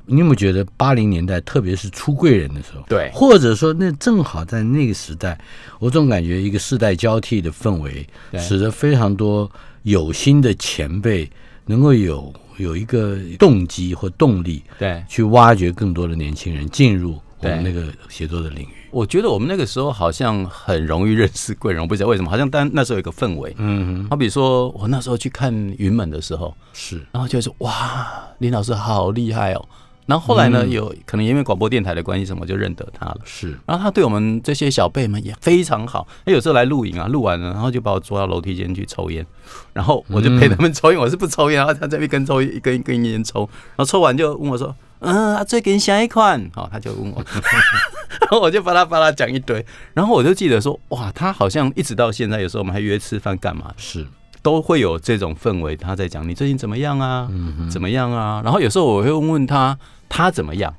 [0.07, 5.38] 你有没有觉得八零年代，特别是出贵人的时候，对或者说那正好在那个时代，
[5.79, 8.07] 我总感觉一个世代交替的氛围，
[8.38, 9.51] 使得非常多
[9.83, 11.31] 有心的前辈
[11.67, 18.69] 能够有有一个动机或动力，对，去挖掘更多的年轻人进入我们那个写作的领域。
[18.91, 23.55] 我觉得我们那个时候好像很容易认识贵人，我不知道 为什么，好像但那时候有一个氛围。
[23.57, 28.07] 嗯好比说我那时候去看云门的时候，是然后就说哇，
[28.38, 29.65] 林老师好厉害哦。
[30.12, 33.16] 然后后来呢，有可能因为广播电台的关系什么，就认得他了。
[33.25, 36.07] 是，然后他对我们这些小辈们也非常好。
[36.27, 39.25] 他有时候来录影啊，录完了，然后就把我捉到楼梯间去抽烟，
[39.72, 41.01] 然后我就陪他们抽烟。
[41.01, 47.25] 我是不抽烟，然后他在一根抽一根一根烟抽，然后抽完就问我说：“嗯，啊，最近下一款？”好，他就问我，
[48.20, 49.64] 然后我就巴拉巴拉讲一堆。
[49.94, 54.07] 然后我就记得说，哇，他好像一直到现在，有时候我们还约吃饭干嘛，是，
[54.42, 55.75] 都会有这种氛围。
[55.77, 57.29] 他在讲你最近怎么样啊？
[57.31, 58.42] 嗯怎么样啊？
[58.44, 59.79] 然后有时候我会问问他
[60.14, 60.72] 他怎么样，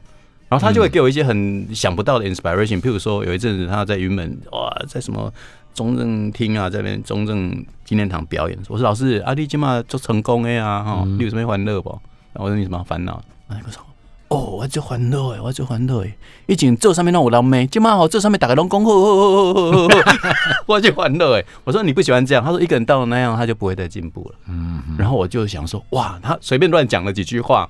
[0.48, 2.80] 然后他就会给我一些很想不到的 inspiration。
[2.80, 5.34] 譬如说有一阵子他在云门哇，在什么
[5.74, 7.52] 中正厅啊，在那边中正
[7.84, 11.90] 纪念堂表演，我说老师，阿弟今嘛做成功的啊，哈，你有什么欢乐不？
[12.34, 13.14] 然后我说你什么烦恼？
[13.48, 13.82] 啊，他说。
[14.30, 16.12] 哦，我最欢乐诶，我最欢乐诶！
[16.48, 19.94] 以前做上面让我老妹，今嘛好做上面大家拢讲好好好好好好好，
[20.66, 21.46] 我就欢乐诶。
[21.64, 24.36] 我说你不喜欢这样，他说一个人到了那样，他就不会再进步了。
[24.48, 27.70] 嗯，然后我就想说，哇，他随便乱讲了几句话，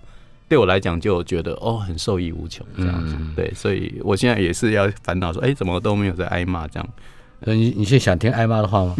[0.53, 3.15] 对我来讲就觉得哦，很受益无穷这样子。
[3.17, 6.87] 嗯对，所以我现在也是要烦恼说，哎，怎么都没有在挨骂这样？
[7.39, 8.95] 那你你现在想听挨骂的话吗？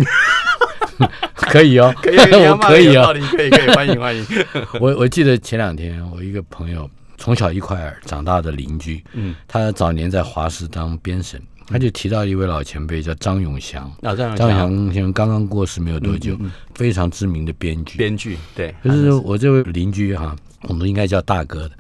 [1.36, 3.14] 可以哦，可以，可以 我可以哦。
[3.14, 4.26] 可以，可以，欢迎，欢迎。
[4.82, 6.90] 我我记得前两天，我一个朋友
[7.20, 13.92] 从小一块儿长大的邻居，嗯，他早年在华师当编审，他就提到一位老前辈叫张永祥。
[14.02, 16.36] 张永祥先生刚刚过世没有多久，
[16.74, 18.00] 非常知名的编剧。
[18.00, 21.76] 编剧，对，可是我这位邻居哈、我们应该叫大哥的，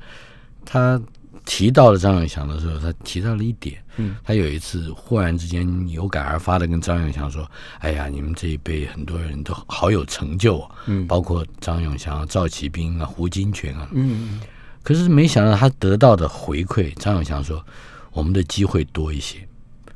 [0.65, 1.02] 他
[1.46, 13.89] 提到了张永祥的时候，他提到了一点，嗯，他有一次忽然之间有感而发的跟张永祥说：“哎呀，你们这一辈很多人都好有成就啊，嗯包括张永祥、赵启斌啊、胡金铨啊。
[13.91, 14.39] 嗯，”
[14.84, 17.65] 可是没想到他得到的回馈，张永祥说
[18.13, 19.46] ：“我们的机会多一些。”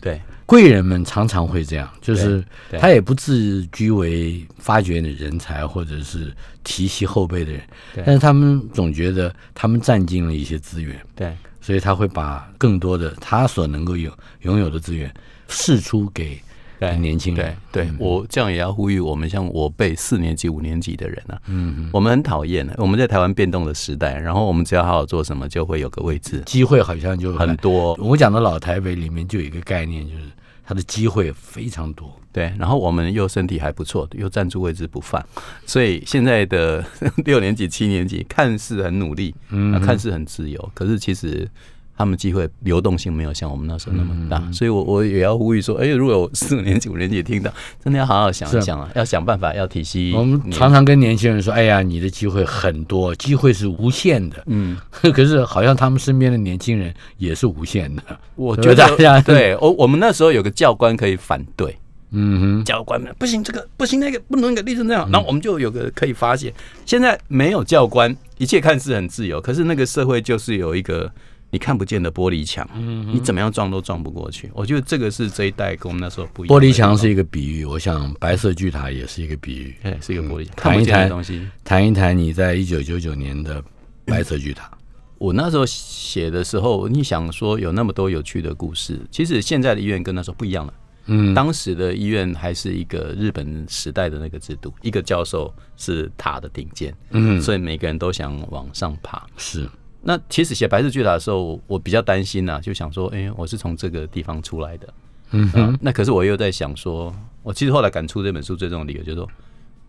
[0.01, 0.21] 对。
[0.45, 2.41] 贵人们常常会这样，就是
[2.79, 6.33] 他也不自居为发掘你人才或者是
[6.63, 7.62] 提携后辈的人，
[8.05, 11.36] 但是他们总觉得他们占尽了一些资源，对。
[11.60, 14.10] 所以他会把更多的他所能够有
[14.43, 15.13] 拥有的资源
[15.49, 16.41] 释出给
[16.80, 17.56] 对年轻人。
[17.72, 22.74] 对对，我这样也要呼吁我们像我辈四年级、五年级的人啊，嗯，我们很讨厌的。
[22.78, 27.96] 我们在台湾变动的时代，然后我们只要好好做什么，就会有个位置机会好像就很多。
[27.96, 30.22] 我讲的老台北里面就有一个概念，就是
[30.63, 32.12] 它的机会非常多。
[32.32, 35.26] 对，然后我们又身体还不错，又站住位置不放，
[35.66, 36.86] 所以现在的
[37.26, 41.50] 六年级、七年级看似很努力，嗯啊看似很自由，可是其实
[41.97, 47.51] 他们机会流动性没有像我们那时候那么大，所以我我也要呼吁说，哎，如果有四五年级、五年级听到，
[47.83, 50.13] 真的要好好想一想啊，要想办法，要体系。
[50.15, 54.43] 我们常常跟年轻人说：“哎呀，你的机会很多，机会是无限的。
[54.45, 54.77] 嗯，”
[55.12, 58.03] 可是好像他们身边的年轻人也是无限的。
[58.36, 58.86] 我觉得
[59.25, 61.75] 对，我我们那时候有个教官可以反对，
[62.12, 66.53] 嗯哼，教官们不行，这个不行，那个不能给立成这样，然后我们就有个可以发泄。
[66.86, 71.12] 现在没有教官，一切看似很自由，可是那个社会就是有一个
[71.49, 72.67] 你看不见的玻璃墙，
[73.12, 74.49] 你怎么样撞都撞不过去。
[74.53, 76.57] 我觉得这个是这一代跟我们那时候不一样。
[76.57, 79.75] 玻璃墙是一个比喻，我想白色巨塔也是一个比喻。
[79.83, 81.47] 哎，是一个玻璃墙，谈一看不见的谈东西。
[81.63, 83.63] 谈一谈你在一九九九年的
[84.05, 84.69] 白色巨塔。
[85.17, 90.73] 我那时候写的时候，你想说有那么多有趣的故事，其实现在的医院跟那时候不一样了。
[91.07, 99.25] 嗯，当时的医院还是一个日本时代的那个制度，一个教授是塔的顶尖，嗯所以每个人都想往上爬。
[99.38, 99.67] 是
[100.01, 104.93] 那其实写白日巨塔的时候，我比较担心呐、就想说，哎、我是从这个地方出来的，
[105.31, 105.62] 嗯哼。
[105.63, 109.29] 啊那可是我又在想说，我其实后来敢出这本书最重要的理由就是说，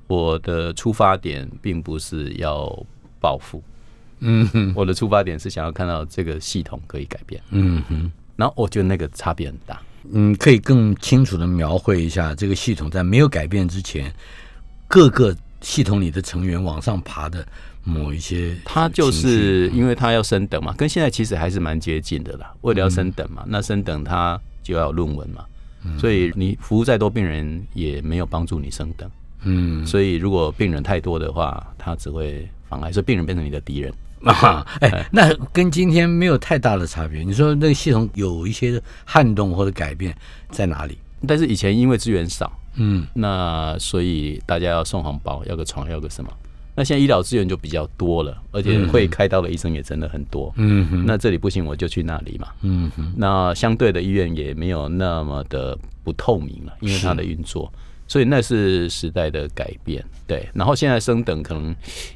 [0.06, 2.66] 我的出发点并不是要
[3.20, 3.62] 报复，
[4.20, 4.72] 嗯哼。
[4.74, 7.40] 我的出发点是想要看到这个系统可以改变。
[7.50, 8.10] 嗯哼。
[8.36, 9.80] 然后我觉得那个差别很大。
[10.12, 14.12] 嗯，可以更清楚的描绘一下这个系统在没有改变之前，
[14.86, 17.46] 各个系统里的成员往上爬的
[17.84, 18.56] 某一些。
[18.64, 22.52] 他就是因为他要升等嘛，跟现在其实还是蛮接近的啦。
[22.62, 25.44] 为了要升等嘛，那升等他就要论文嘛，
[25.98, 29.10] 所以你服务再多病人也没有帮助你升等。
[29.44, 33.92] 嗯所以如果病人太多的话，他只会妨碍，所以病人变成你的敌人。
[34.24, 37.22] 啊，哎，那跟今天没有太大的差别。
[37.22, 40.12] 你说那个系统有一些撼动或者改变
[40.50, 40.98] 在哪里？
[41.26, 46.30] 但是以前因为资源少，嗯那所以大家要送红包，要个床，要个什么。
[46.78, 50.54] 那现在医疗资源就比较多了，而且会开刀的医生也真的很多。
[50.54, 52.46] 嗯哼那这里不行，我就去那里嘛。
[52.62, 57.72] 嗯哼那相对的医院也没有那么的不透明了，因为它的运作，
[58.06, 60.04] 所以那是时代的改变。
[60.24, 61.74] 对，然后现在升等可能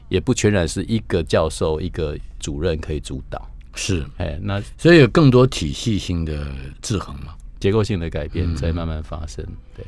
[0.09, 3.44] 也不全然是一个教授、一个主任可以主导，
[3.75, 6.46] 是，哎，那所以有更多体系性的
[6.81, 7.35] 制衡嘛。
[7.59, 9.44] 结构性的改变在慢慢发生。
[9.77, 9.85] 对，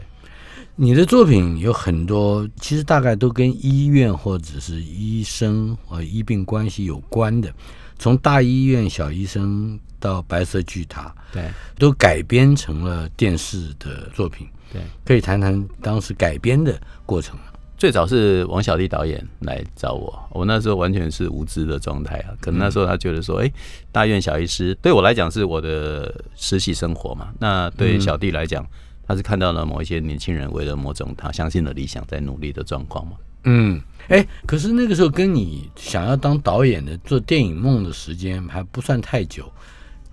[0.76, 7.52] 你的作品有很多，其实大概都跟医院或者是医生和医病关系有关的，
[7.96, 14.48] 从大医院、小医生到白色巨塔，对，都改编成了电视的作品。
[14.72, 17.44] 对，可以谈谈当时改编的过程吗？
[17.78, 22.34] 最早是王小弟导演来找我，我那时候完全是无知的状态啊。
[22.40, 23.52] 可能那时候他觉得说，哎、
[23.92, 27.28] 大院小医师对我来讲是我的实习生活嘛。
[27.38, 28.66] 那对小弟来讲，
[29.06, 33.16] 他是看到了某一些年轻人为了某种他相信的理想在努力的状况嘛。
[33.44, 39.52] 嗯，哎，可是那个时候跟你想要当导演的做电影梦的时间还不算太久，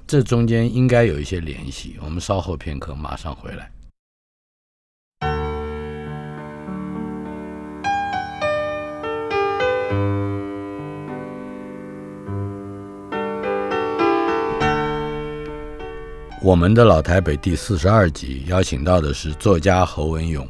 [0.06, 1.97] 这中间应该有一些联系。
[2.04, 3.71] 我们稍后片刻马上回来。
[16.43, 20.47] 我们的老台北第四十二集邀请到的是作家侯文勇。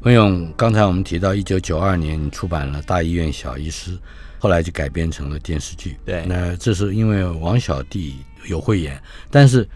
[0.00, 3.92] 文勇，刚才我们提到，一九九二年你出版了《大医院小医师》，
[4.40, 5.96] 后来就改编成了电视剧。
[6.04, 9.00] 对那这是因为王小弟有慧眼，
[9.30, 9.66] 但是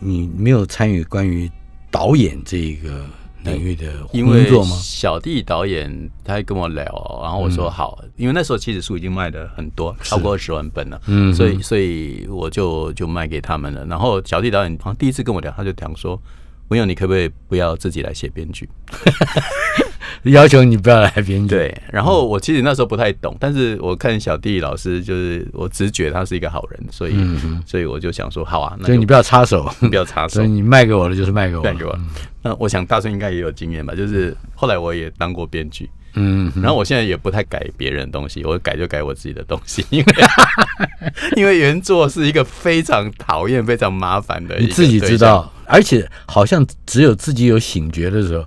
[0.00, 1.48] 你没有参与关于
[1.88, 3.06] 导演这个
[3.44, 4.76] 领域的因为工作吗？
[4.82, 6.84] 小弟导演他还跟我聊，
[7.22, 13.84] 然后我说好，因为那时候其实书已经卖的很多，超过二十万本了，嗯所以所以我就就卖给他们了。
[13.86, 16.20] 然后小弟导演好像第一次跟我聊，他就讲说。
[16.70, 18.68] 文勇，你可不可以不要自己来写编剧？
[20.24, 27.14] 要求你不要来编剧。，对，然后我其实那时候不太懂，但是我看小弟老师，就是我直觉他是一个好人，所以、
[27.66, 31.98] 所以我就想说，好啊，那就所以你不要插手， 不要插手所以，你卖给我的就是卖给我，卖给我。
[32.42, 40.14] 那我想大顺应该也有经验吧，就是后来我也当过编剧，嗯，然后我现在也不太改别人的东西，我改就改我自己的东西，因为
[41.36, 48.44] 因为原作是一个非常讨厌、非常麻烦的你自己知道，而且好像只有自己有醒觉的时候，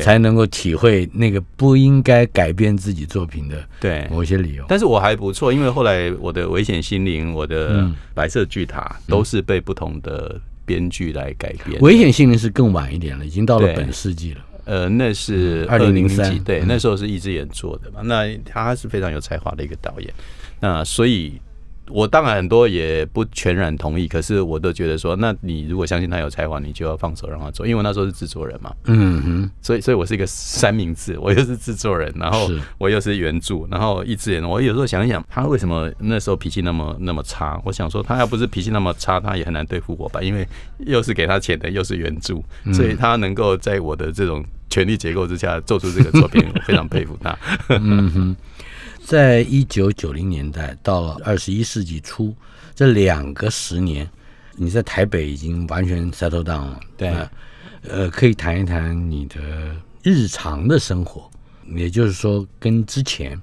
[0.00, 4.06] 才能够体会那个不应该改变自己作品的对。
[4.10, 4.64] 某些理由。
[4.68, 11.80] 但是我还不错，因为后来我的《危险心灵》、我的嗯《白色巨塔》都是被不同的编剧来改编。
[11.80, 14.40] 危险心灵是更晚一点了，已经到了本世纪了。
[14.66, 18.02] 呃，那是二零零几对，嗯那时候是一只眼做的嘛。
[18.04, 20.12] 那他是非常有才华的一个导演，
[20.60, 21.40] 那所以。
[21.88, 37.56] 我当然很多也不全然同意，可是我都觉得说，那你如果相信他有才华，你就要放手让他做，因为我那时候是制作人嘛，嗯哼，所以所以我是一个三明治，我又是制作人，然后我又是原著，然后一只眼，我有时候想一想，他为什么那时候脾气那么那么差？
[37.64, 40.44] 我想说，他要不是脾气那么差，他也很难对付我吧，因为
[40.78, 42.42] 又是给他钱的，又是原著，
[42.72, 47.38] 所以他能够在我的这种权力结构之下做出这个作品，我非常佩服他。
[47.68, 48.36] 嗯哼，
[49.04, 52.34] 在一九九零年代到了二十一世纪初
[52.74, 54.08] 这两个十年，
[54.56, 56.80] 你在台北已经完全 settle down 了。
[56.96, 57.30] 对呃
[57.88, 59.36] 呃，可以谈一谈你的
[60.02, 61.30] 日常的生活，
[61.74, 63.40] 也就是说跟之前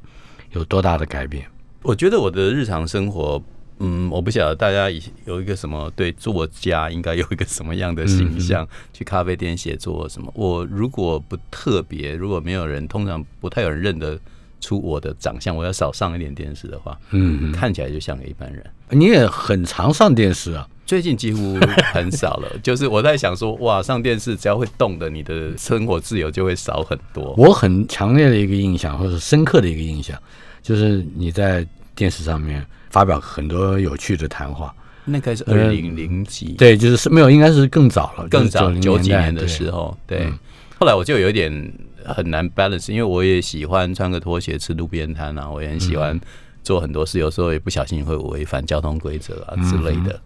[0.51, 1.45] 有多大的改变？
[1.81, 3.41] 我觉得我的日常生活，
[3.79, 10.31] 嗯，我不晓得大家以有一个什么对作家应该有一个什么样的形象，去咖啡店写作什么。
[10.35, 14.19] 我如果不特别，如果没有人，通常不太有人认得
[14.61, 18.65] 出我的长相，我要少上一点电视的话，嗯看起来就像个一般人。
[18.89, 20.67] 你也很常上电视啊。
[20.85, 21.57] 最近几乎
[21.93, 27.33] 很少了，就是我在想说，哇，上电视只要会动的，你的生活自由就会少很多。
[27.37, 30.21] 我很强烈的一个印象，或者深刻的一个印象，
[30.61, 31.65] 就是你在
[31.95, 34.73] 电视上面发表很多有趣的谈话。
[35.05, 39.69] 那个是二零零几，对，就是是没有，应该是更早了，更早就是90九几年的时。
[39.69, 40.39] 候，对嗯。
[40.79, 41.73] 后来我就有一点
[42.05, 46.19] 很难 balance，因为我也喜欢穿个拖鞋吃路边摊啊，我也很喜欢
[46.63, 50.19] 做很多事，有时候也不小心会违反交通规则啊之类的。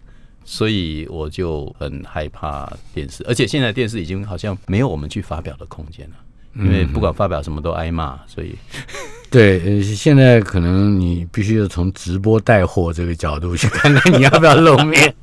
[0.44, 6.16] 所以我就很害怕电视，而且现在电视已经好像没有我们去发表的空间了，
[6.58, 8.54] 因为不管发表什么都挨骂，所以
[9.30, 15.14] 对，呃，现在可能你必须要从直播带货这个角度去看看你要不要露面。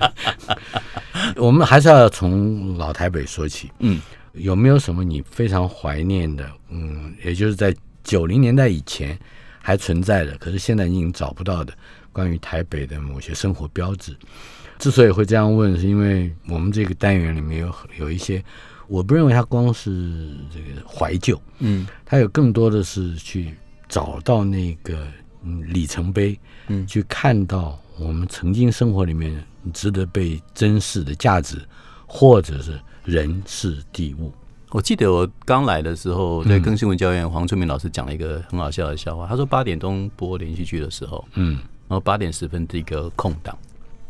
[1.36, 4.00] 我们还是要从老台北说起，嗯，
[4.34, 6.50] 有没有什么你非常怀念的？
[6.70, 9.18] 嗯，也就是在九零年代以前
[9.62, 11.74] 还存在的，可是现在已经找不到的
[12.12, 14.16] 关于台北的某些生活标志。
[14.78, 18.44] 之所以会这样问，是因为我们这个单元里面有有一些，
[18.88, 23.54] 我不认为它光是这个怀旧，嗯它有更多的是去
[23.88, 25.08] 找到那个
[25.44, 31.62] 嗯里程碑，嗯去看到我们曾经生活里面值得被珍视的价值，
[32.06, 34.32] 或者是人事地物。
[34.72, 39.26] 我记得我刚来的时候，在更新闻教员黄春明老师讲了一个很好笑的笑话。
[39.26, 43.58] 他说八点钟播连续剧的时候，嗯然后八点十分第一个空档，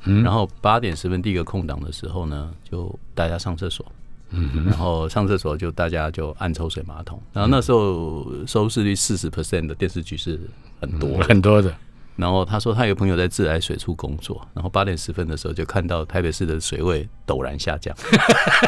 [0.05, 3.85] 嗯然后八点十分第一个空档的时候呢，就大家上厕所，
[4.31, 10.39] 嗯然后上厕所就大家就按抽水马桶，然后那时候收视率四十 percent 的电视剧是
[10.81, 11.73] 很多的，很多的，
[12.15, 17.95] 然后他说他有朋友在自来水处工作，然后八点十分的时候就看到台北市的水位陡然下降。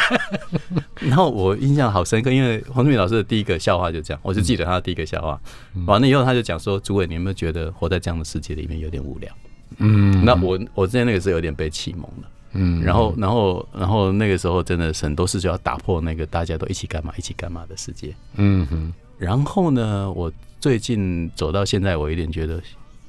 [1.01, 5.39] 然后我印象好深刻，因为黄志明老师的第一个笑话就这样，我就记得他的第一个笑话。
[5.85, 9.31] 完了以后他就讲说：“诸位，你有没有觉得活在这样的世界里面有点无聊？”
[9.79, 12.27] 嗯那我我之前那个是有点被启蒙了。
[12.57, 18.13] 嗯然后，然后，然后那个时候真的是很多事就要打破那个大家都一起干嘛、一起干嘛的世界。
[18.35, 22.55] 嗯哼然后呢，我最近走到现在，我有点觉得，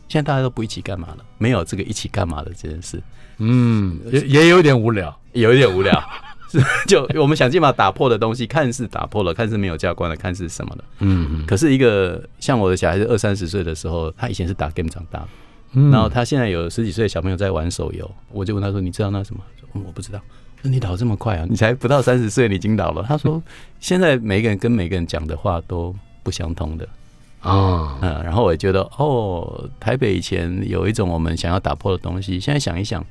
[0.08, 3.02] 现在大家都不一起干嘛了，没有这个一起干嘛的这件事，
[3.38, 5.14] 嗯，也也有点无聊。
[5.32, 5.92] 有一点无聊。
[6.50, 10.84] 是，就我们想尽办法打破的东西，看似打破了，看似没有教官了，看似什么的。
[11.00, 15.28] 嗯可是一个像我的小孩子二三十岁的时候，他以前是打 game 长大的，
[15.72, 20.20] 嗯然后他现在有十几岁的小朋友在玩手游，我就问他说：“你知道那什么？”他说：“嗯，我不知道。”
[20.58, 21.46] 我说：“你老这么快啊？
[21.48, 23.42] 你才不到三十岁，你已经老了。”他说：
[23.80, 26.88] “现在每个人跟每个人讲的话都不相通的。”
[27.40, 33.04] 啊，嗯，然后我也觉得，哦，台北以前有一种我们想要打破的东西，现在想一想，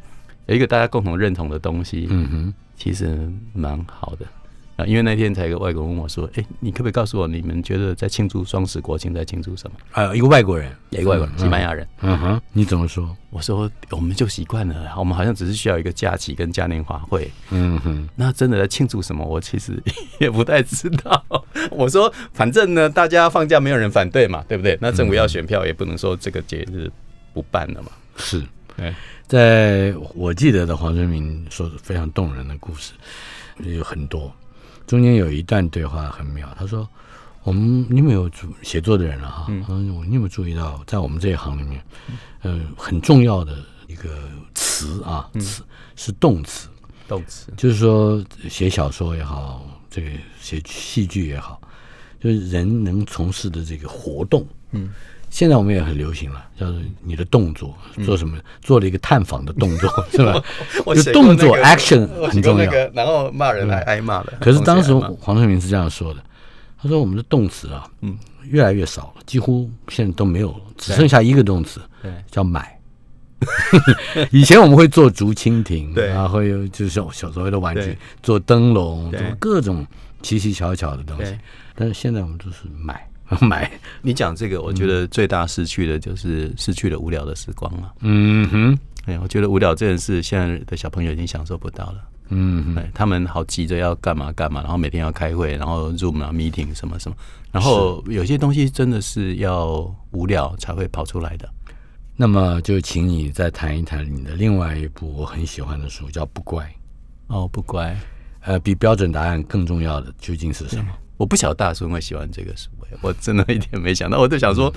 [0.47, 4.25] 有一个大家共同认同的东西，嗯哼，其实蛮好的。
[4.77, 11.87] 啊，因为那天才有一个外国人问我说：“哎、你可不可以告诉我，你们觉得在庆祝双十国庆在庆祝什么啊，一个外国人，？”一个外国人，嗯西班牙人。
[12.01, 13.17] 嗯哼，你怎么说？
[13.31, 17.29] 我说：“我们就习惯了，我们好像只是需要一个假期跟嘉年华会。
[17.49, 19.25] 嗯哼，那真的在庆祝什么？
[19.25, 19.81] 我其实
[20.21, 21.25] 也不太知道。
[21.71, 24.77] 我说，反正呢，大家放假没有人反对嘛，对不对？
[24.79, 26.87] 那政府要选票，也不能说这个节日
[27.33, 27.89] 不办了嘛。
[28.15, 28.43] 是。
[28.77, 28.93] 对，
[29.25, 32.93] 在我记得的黄春明说的非常动人的故事
[33.63, 34.31] 有很多，
[34.85, 36.47] 中间有一段对话很妙。
[36.57, 36.87] 他说
[37.43, 39.45] ：“我们你有没有注写作的人了、哈？
[39.49, 39.63] 嗯，
[40.07, 41.83] 你有没有注意到，在我们这一行里面，
[42.41, 43.57] 呃，很重要的
[43.87, 45.63] 一个词啊，词
[45.95, 46.69] 是动词。
[47.07, 50.09] 动词，就是说写小说也好，这个
[50.41, 51.61] 写戏剧也好，
[52.19, 54.93] 就是人能从事的这个活动，嗯，
[55.29, 57.75] 现在我们也很流行了，叫做你的动作，
[58.05, 58.37] 做什么？
[58.61, 60.41] 做了一个探访的动作， 是吧？
[60.95, 62.65] 就动作 action 很重要。
[62.65, 64.33] 那个，然后骂人来挨骂的。
[64.39, 66.23] 可是当时黄春明是这样说的，
[66.81, 72.73] 他说我们的动词啊，嗯，越来越少了，几乎现在都没有，只剩下一个动词，对叫买。
[74.31, 79.85] 以前我们会做竹蜻蜓，对然后会有就是小小所谓的玩具，做灯笼，做各种
[80.23, 81.37] 奇奇巧巧的东西。
[81.75, 83.07] 但是现在我们都是买
[83.41, 83.69] 买，
[84.01, 87.93] 你讲这个，我觉得最大失去的就是失去了无聊的时光了。
[88.01, 91.95] 嗯哼，哎，我觉得无聊这件事，现在的小朋友已经享受不到了。
[92.29, 97.15] 嗯哼，他们好急着要干嘛干嘛，然后每天要开会，然后 Zoom 啊 meeting 什么什么，
[97.51, 101.49] 然后有些东西真的是要无聊才会跑出来的。
[102.15, 106.63] 那么就请你再谈一谈你的另外一部我很喜欢的书，叫《不乖》。
[107.27, 107.97] 哦，不乖，
[108.41, 110.91] 呃，比标准答案更重要的究竟是什么？
[111.17, 114.19] 我不晓得大叔会喜欢这个书、欸，我真的一点没想到。
[114.19, 114.73] 我就想说，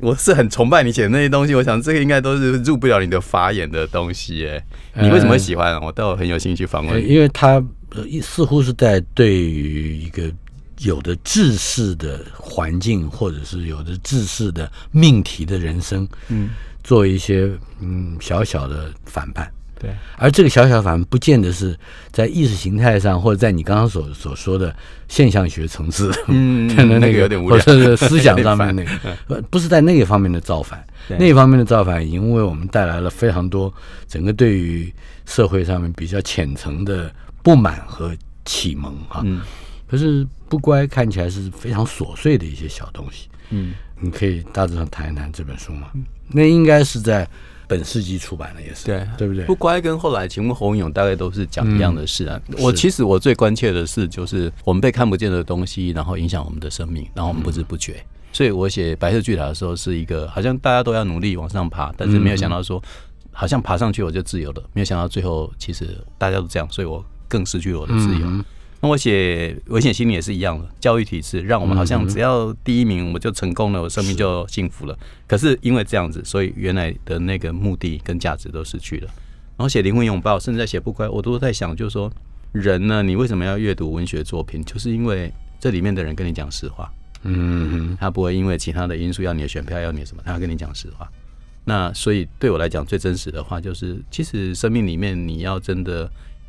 [0.00, 4.64] 我是很崇拜你写的那些东西，我想这个应该都是入不了你的法眼的东西、哎，
[5.00, 5.80] 你为什么会喜欢、啊？
[5.80, 7.08] 我倒很有兴趣访呃问你。
[7.08, 7.62] 因为他
[8.22, 10.30] 似乎是在对于一个
[10.80, 16.50] 有的制式的环境，或者是有的制式的命题的人生，嗯，
[16.82, 17.50] 做一些
[17.80, 19.48] 嗯小小的反叛。
[19.78, 21.78] 对，而这个小小反叛，不见得是
[22.10, 24.74] 在意识形态上，或者在你刚刚所所说的
[25.08, 28.90] 现象学层次，嗯 的那那个有点无聊或者是思想上 面那个，
[29.28, 30.84] 呃不是在那个方面的造反。
[31.18, 33.72] 那一方面的造反，已经为我们带来了非常多
[34.06, 34.92] 整个对于
[35.24, 37.10] 社会上面比较浅层的
[37.42, 38.14] 不满和
[38.44, 39.22] 启蒙哈。
[39.24, 39.40] 嗯
[39.90, 45.88] 可是不乖看起来是非常琐碎的一些小东西，嗯，你可以大致上谈一谈这本书吗？
[46.28, 47.26] 那应该是在
[47.68, 49.44] 本世纪出版的，也是对对不对？
[49.44, 52.40] 不乖跟后来请问侯勇大概都是讲一样的事啊。
[52.58, 58.02] 我其实我最关切的是，就是我们被看不见的东西，然后影响我们的生命，然后我们不知不觉。
[58.32, 62.82] 所以我写白色巨塔的时候，是一个好像大家都要努力往上爬，但是没有想到说，
[63.32, 68.26] 好像爬上去我就自由了，没有想到最后其实大家都这样，所以我更失去了我的自由。
[68.26, 68.44] 嗯
[68.80, 74.96] 那我写危险心理也是一样的，教育体制让我们好像只要第一名我就成功了，我生命就幸福了。
[75.26, 79.10] 可是因为这样子，所以原来的那个目的跟价值都失去了。
[79.56, 82.08] 然后写灵魂拥抱，甚至在写不乖，我都在想，就是说
[82.52, 84.64] 人呢，你为什么要阅读文学作品？
[84.64, 86.88] 就是因为这里面的人跟你讲实话，
[87.24, 91.10] 嗯哼，他不会因为其他的因素要你的选票，要你什么，他要跟你讲实话。
[91.64, 96.08] 那所以对我来讲，最真实的话就是，其实生命里面你要真的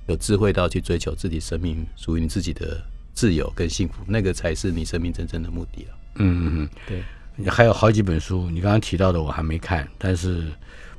[0.10, 2.82] 有智慧到去追求自己生命属于你自己的
[3.14, 5.90] 自由跟幸福，那个才是你生命真正的目的了。
[6.16, 7.04] 嗯嗯对，
[7.38, 10.48] 嗯，还有好几本书，你刚刚提到的我还没看，但是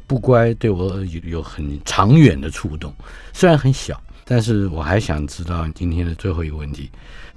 [0.07, 2.95] 不乖对我有有很长远的触动，
[3.33, 6.89] 虽然很小，但是我还想知道今天的最后一个问题，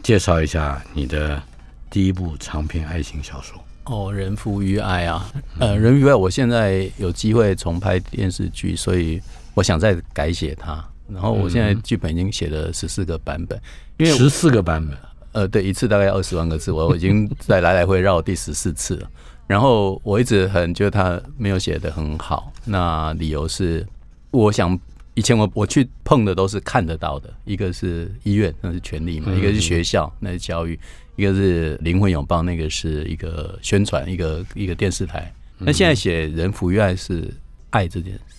[0.03, 1.41] 介绍一下你的
[1.89, 3.59] 第一部长篇爱情小说。
[3.85, 9.19] 哦，人浮于爱啊，呃，人浮于爱，我现在有机会重拍电视剧，所以
[9.55, 10.83] 我想再改写它。
[11.07, 13.59] 然后我现在剧本已经写了十四个版本，
[13.97, 14.97] 因为十四个版本，
[15.33, 19.09] 呃，对，一次大概二十万个字，我我已经在来来回绕第十四次了。
[19.45, 23.85] 然后我一直很觉得他没有写的很好，那理由是，
[24.31, 24.79] 我想
[25.15, 30.79] 以前我我去碰的都是看得到的，一个是医院，那是权利嘛；一个是学校，那是教育；
[31.17, 35.31] 一个是灵魂拥抱，那个是一个宣传，一个一个电视台。
[35.59, 37.29] 那现在写人浮于爱是
[37.69, 38.32] 爱这件事，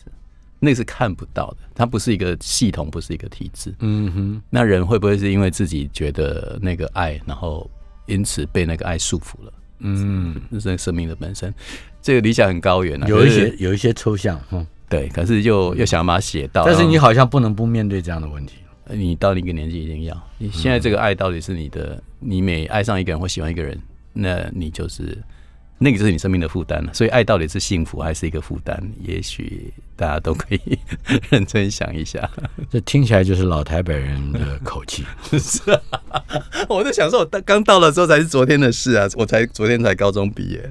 [0.64, 3.74] 那个是看不到的，它不是一个系统，不是一个体制。
[3.80, 7.70] 嗯哼，那人会不会是因为自己觉得那个爱，然后
[8.06, 9.52] 因此被那个爱束缚了？
[9.80, 11.52] 嗯，这是生命的本身。
[12.00, 16.64] 这个理想很高远啊，有一些有一些抽象，嗯，对，可是又又想要把它写到。
[16.64, 18.56] 但是你好像不能不面对这样的问题。
[18.90, 23.80] 你到一个年纪一定要，你现在这个爱到底是你的，你每爱上一个人或喜欢一个人，
[24.12, 25.16] 那你就是
[25.78, 26.94] 那个就是你生命的负担了。
[26.94, 28.80] 所以爱到底是幸福还是一个负担？
[29.00, 30.78] 也许大家都可以
[31.30, 32.30] 认真想一下。
[32.70, 35.04] 这听起来就是老台北人的口气。
[36.68, 40.70] 我在想说，我刚刚到了之后才是昨天的事啊，我才昨天才高中毕业。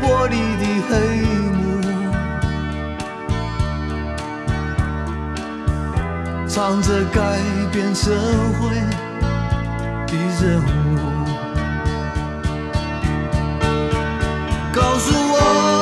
[0.00, 0.92] 玻璃的黑
[1.56, 1.60] 幕，
[6.48, 7.18] 唱着改
[7.72, 8.10] 变社
[8.58, 8.70] 会
[10.06, 10.98] 的人物，
[14.72, 15.79] 告诉我。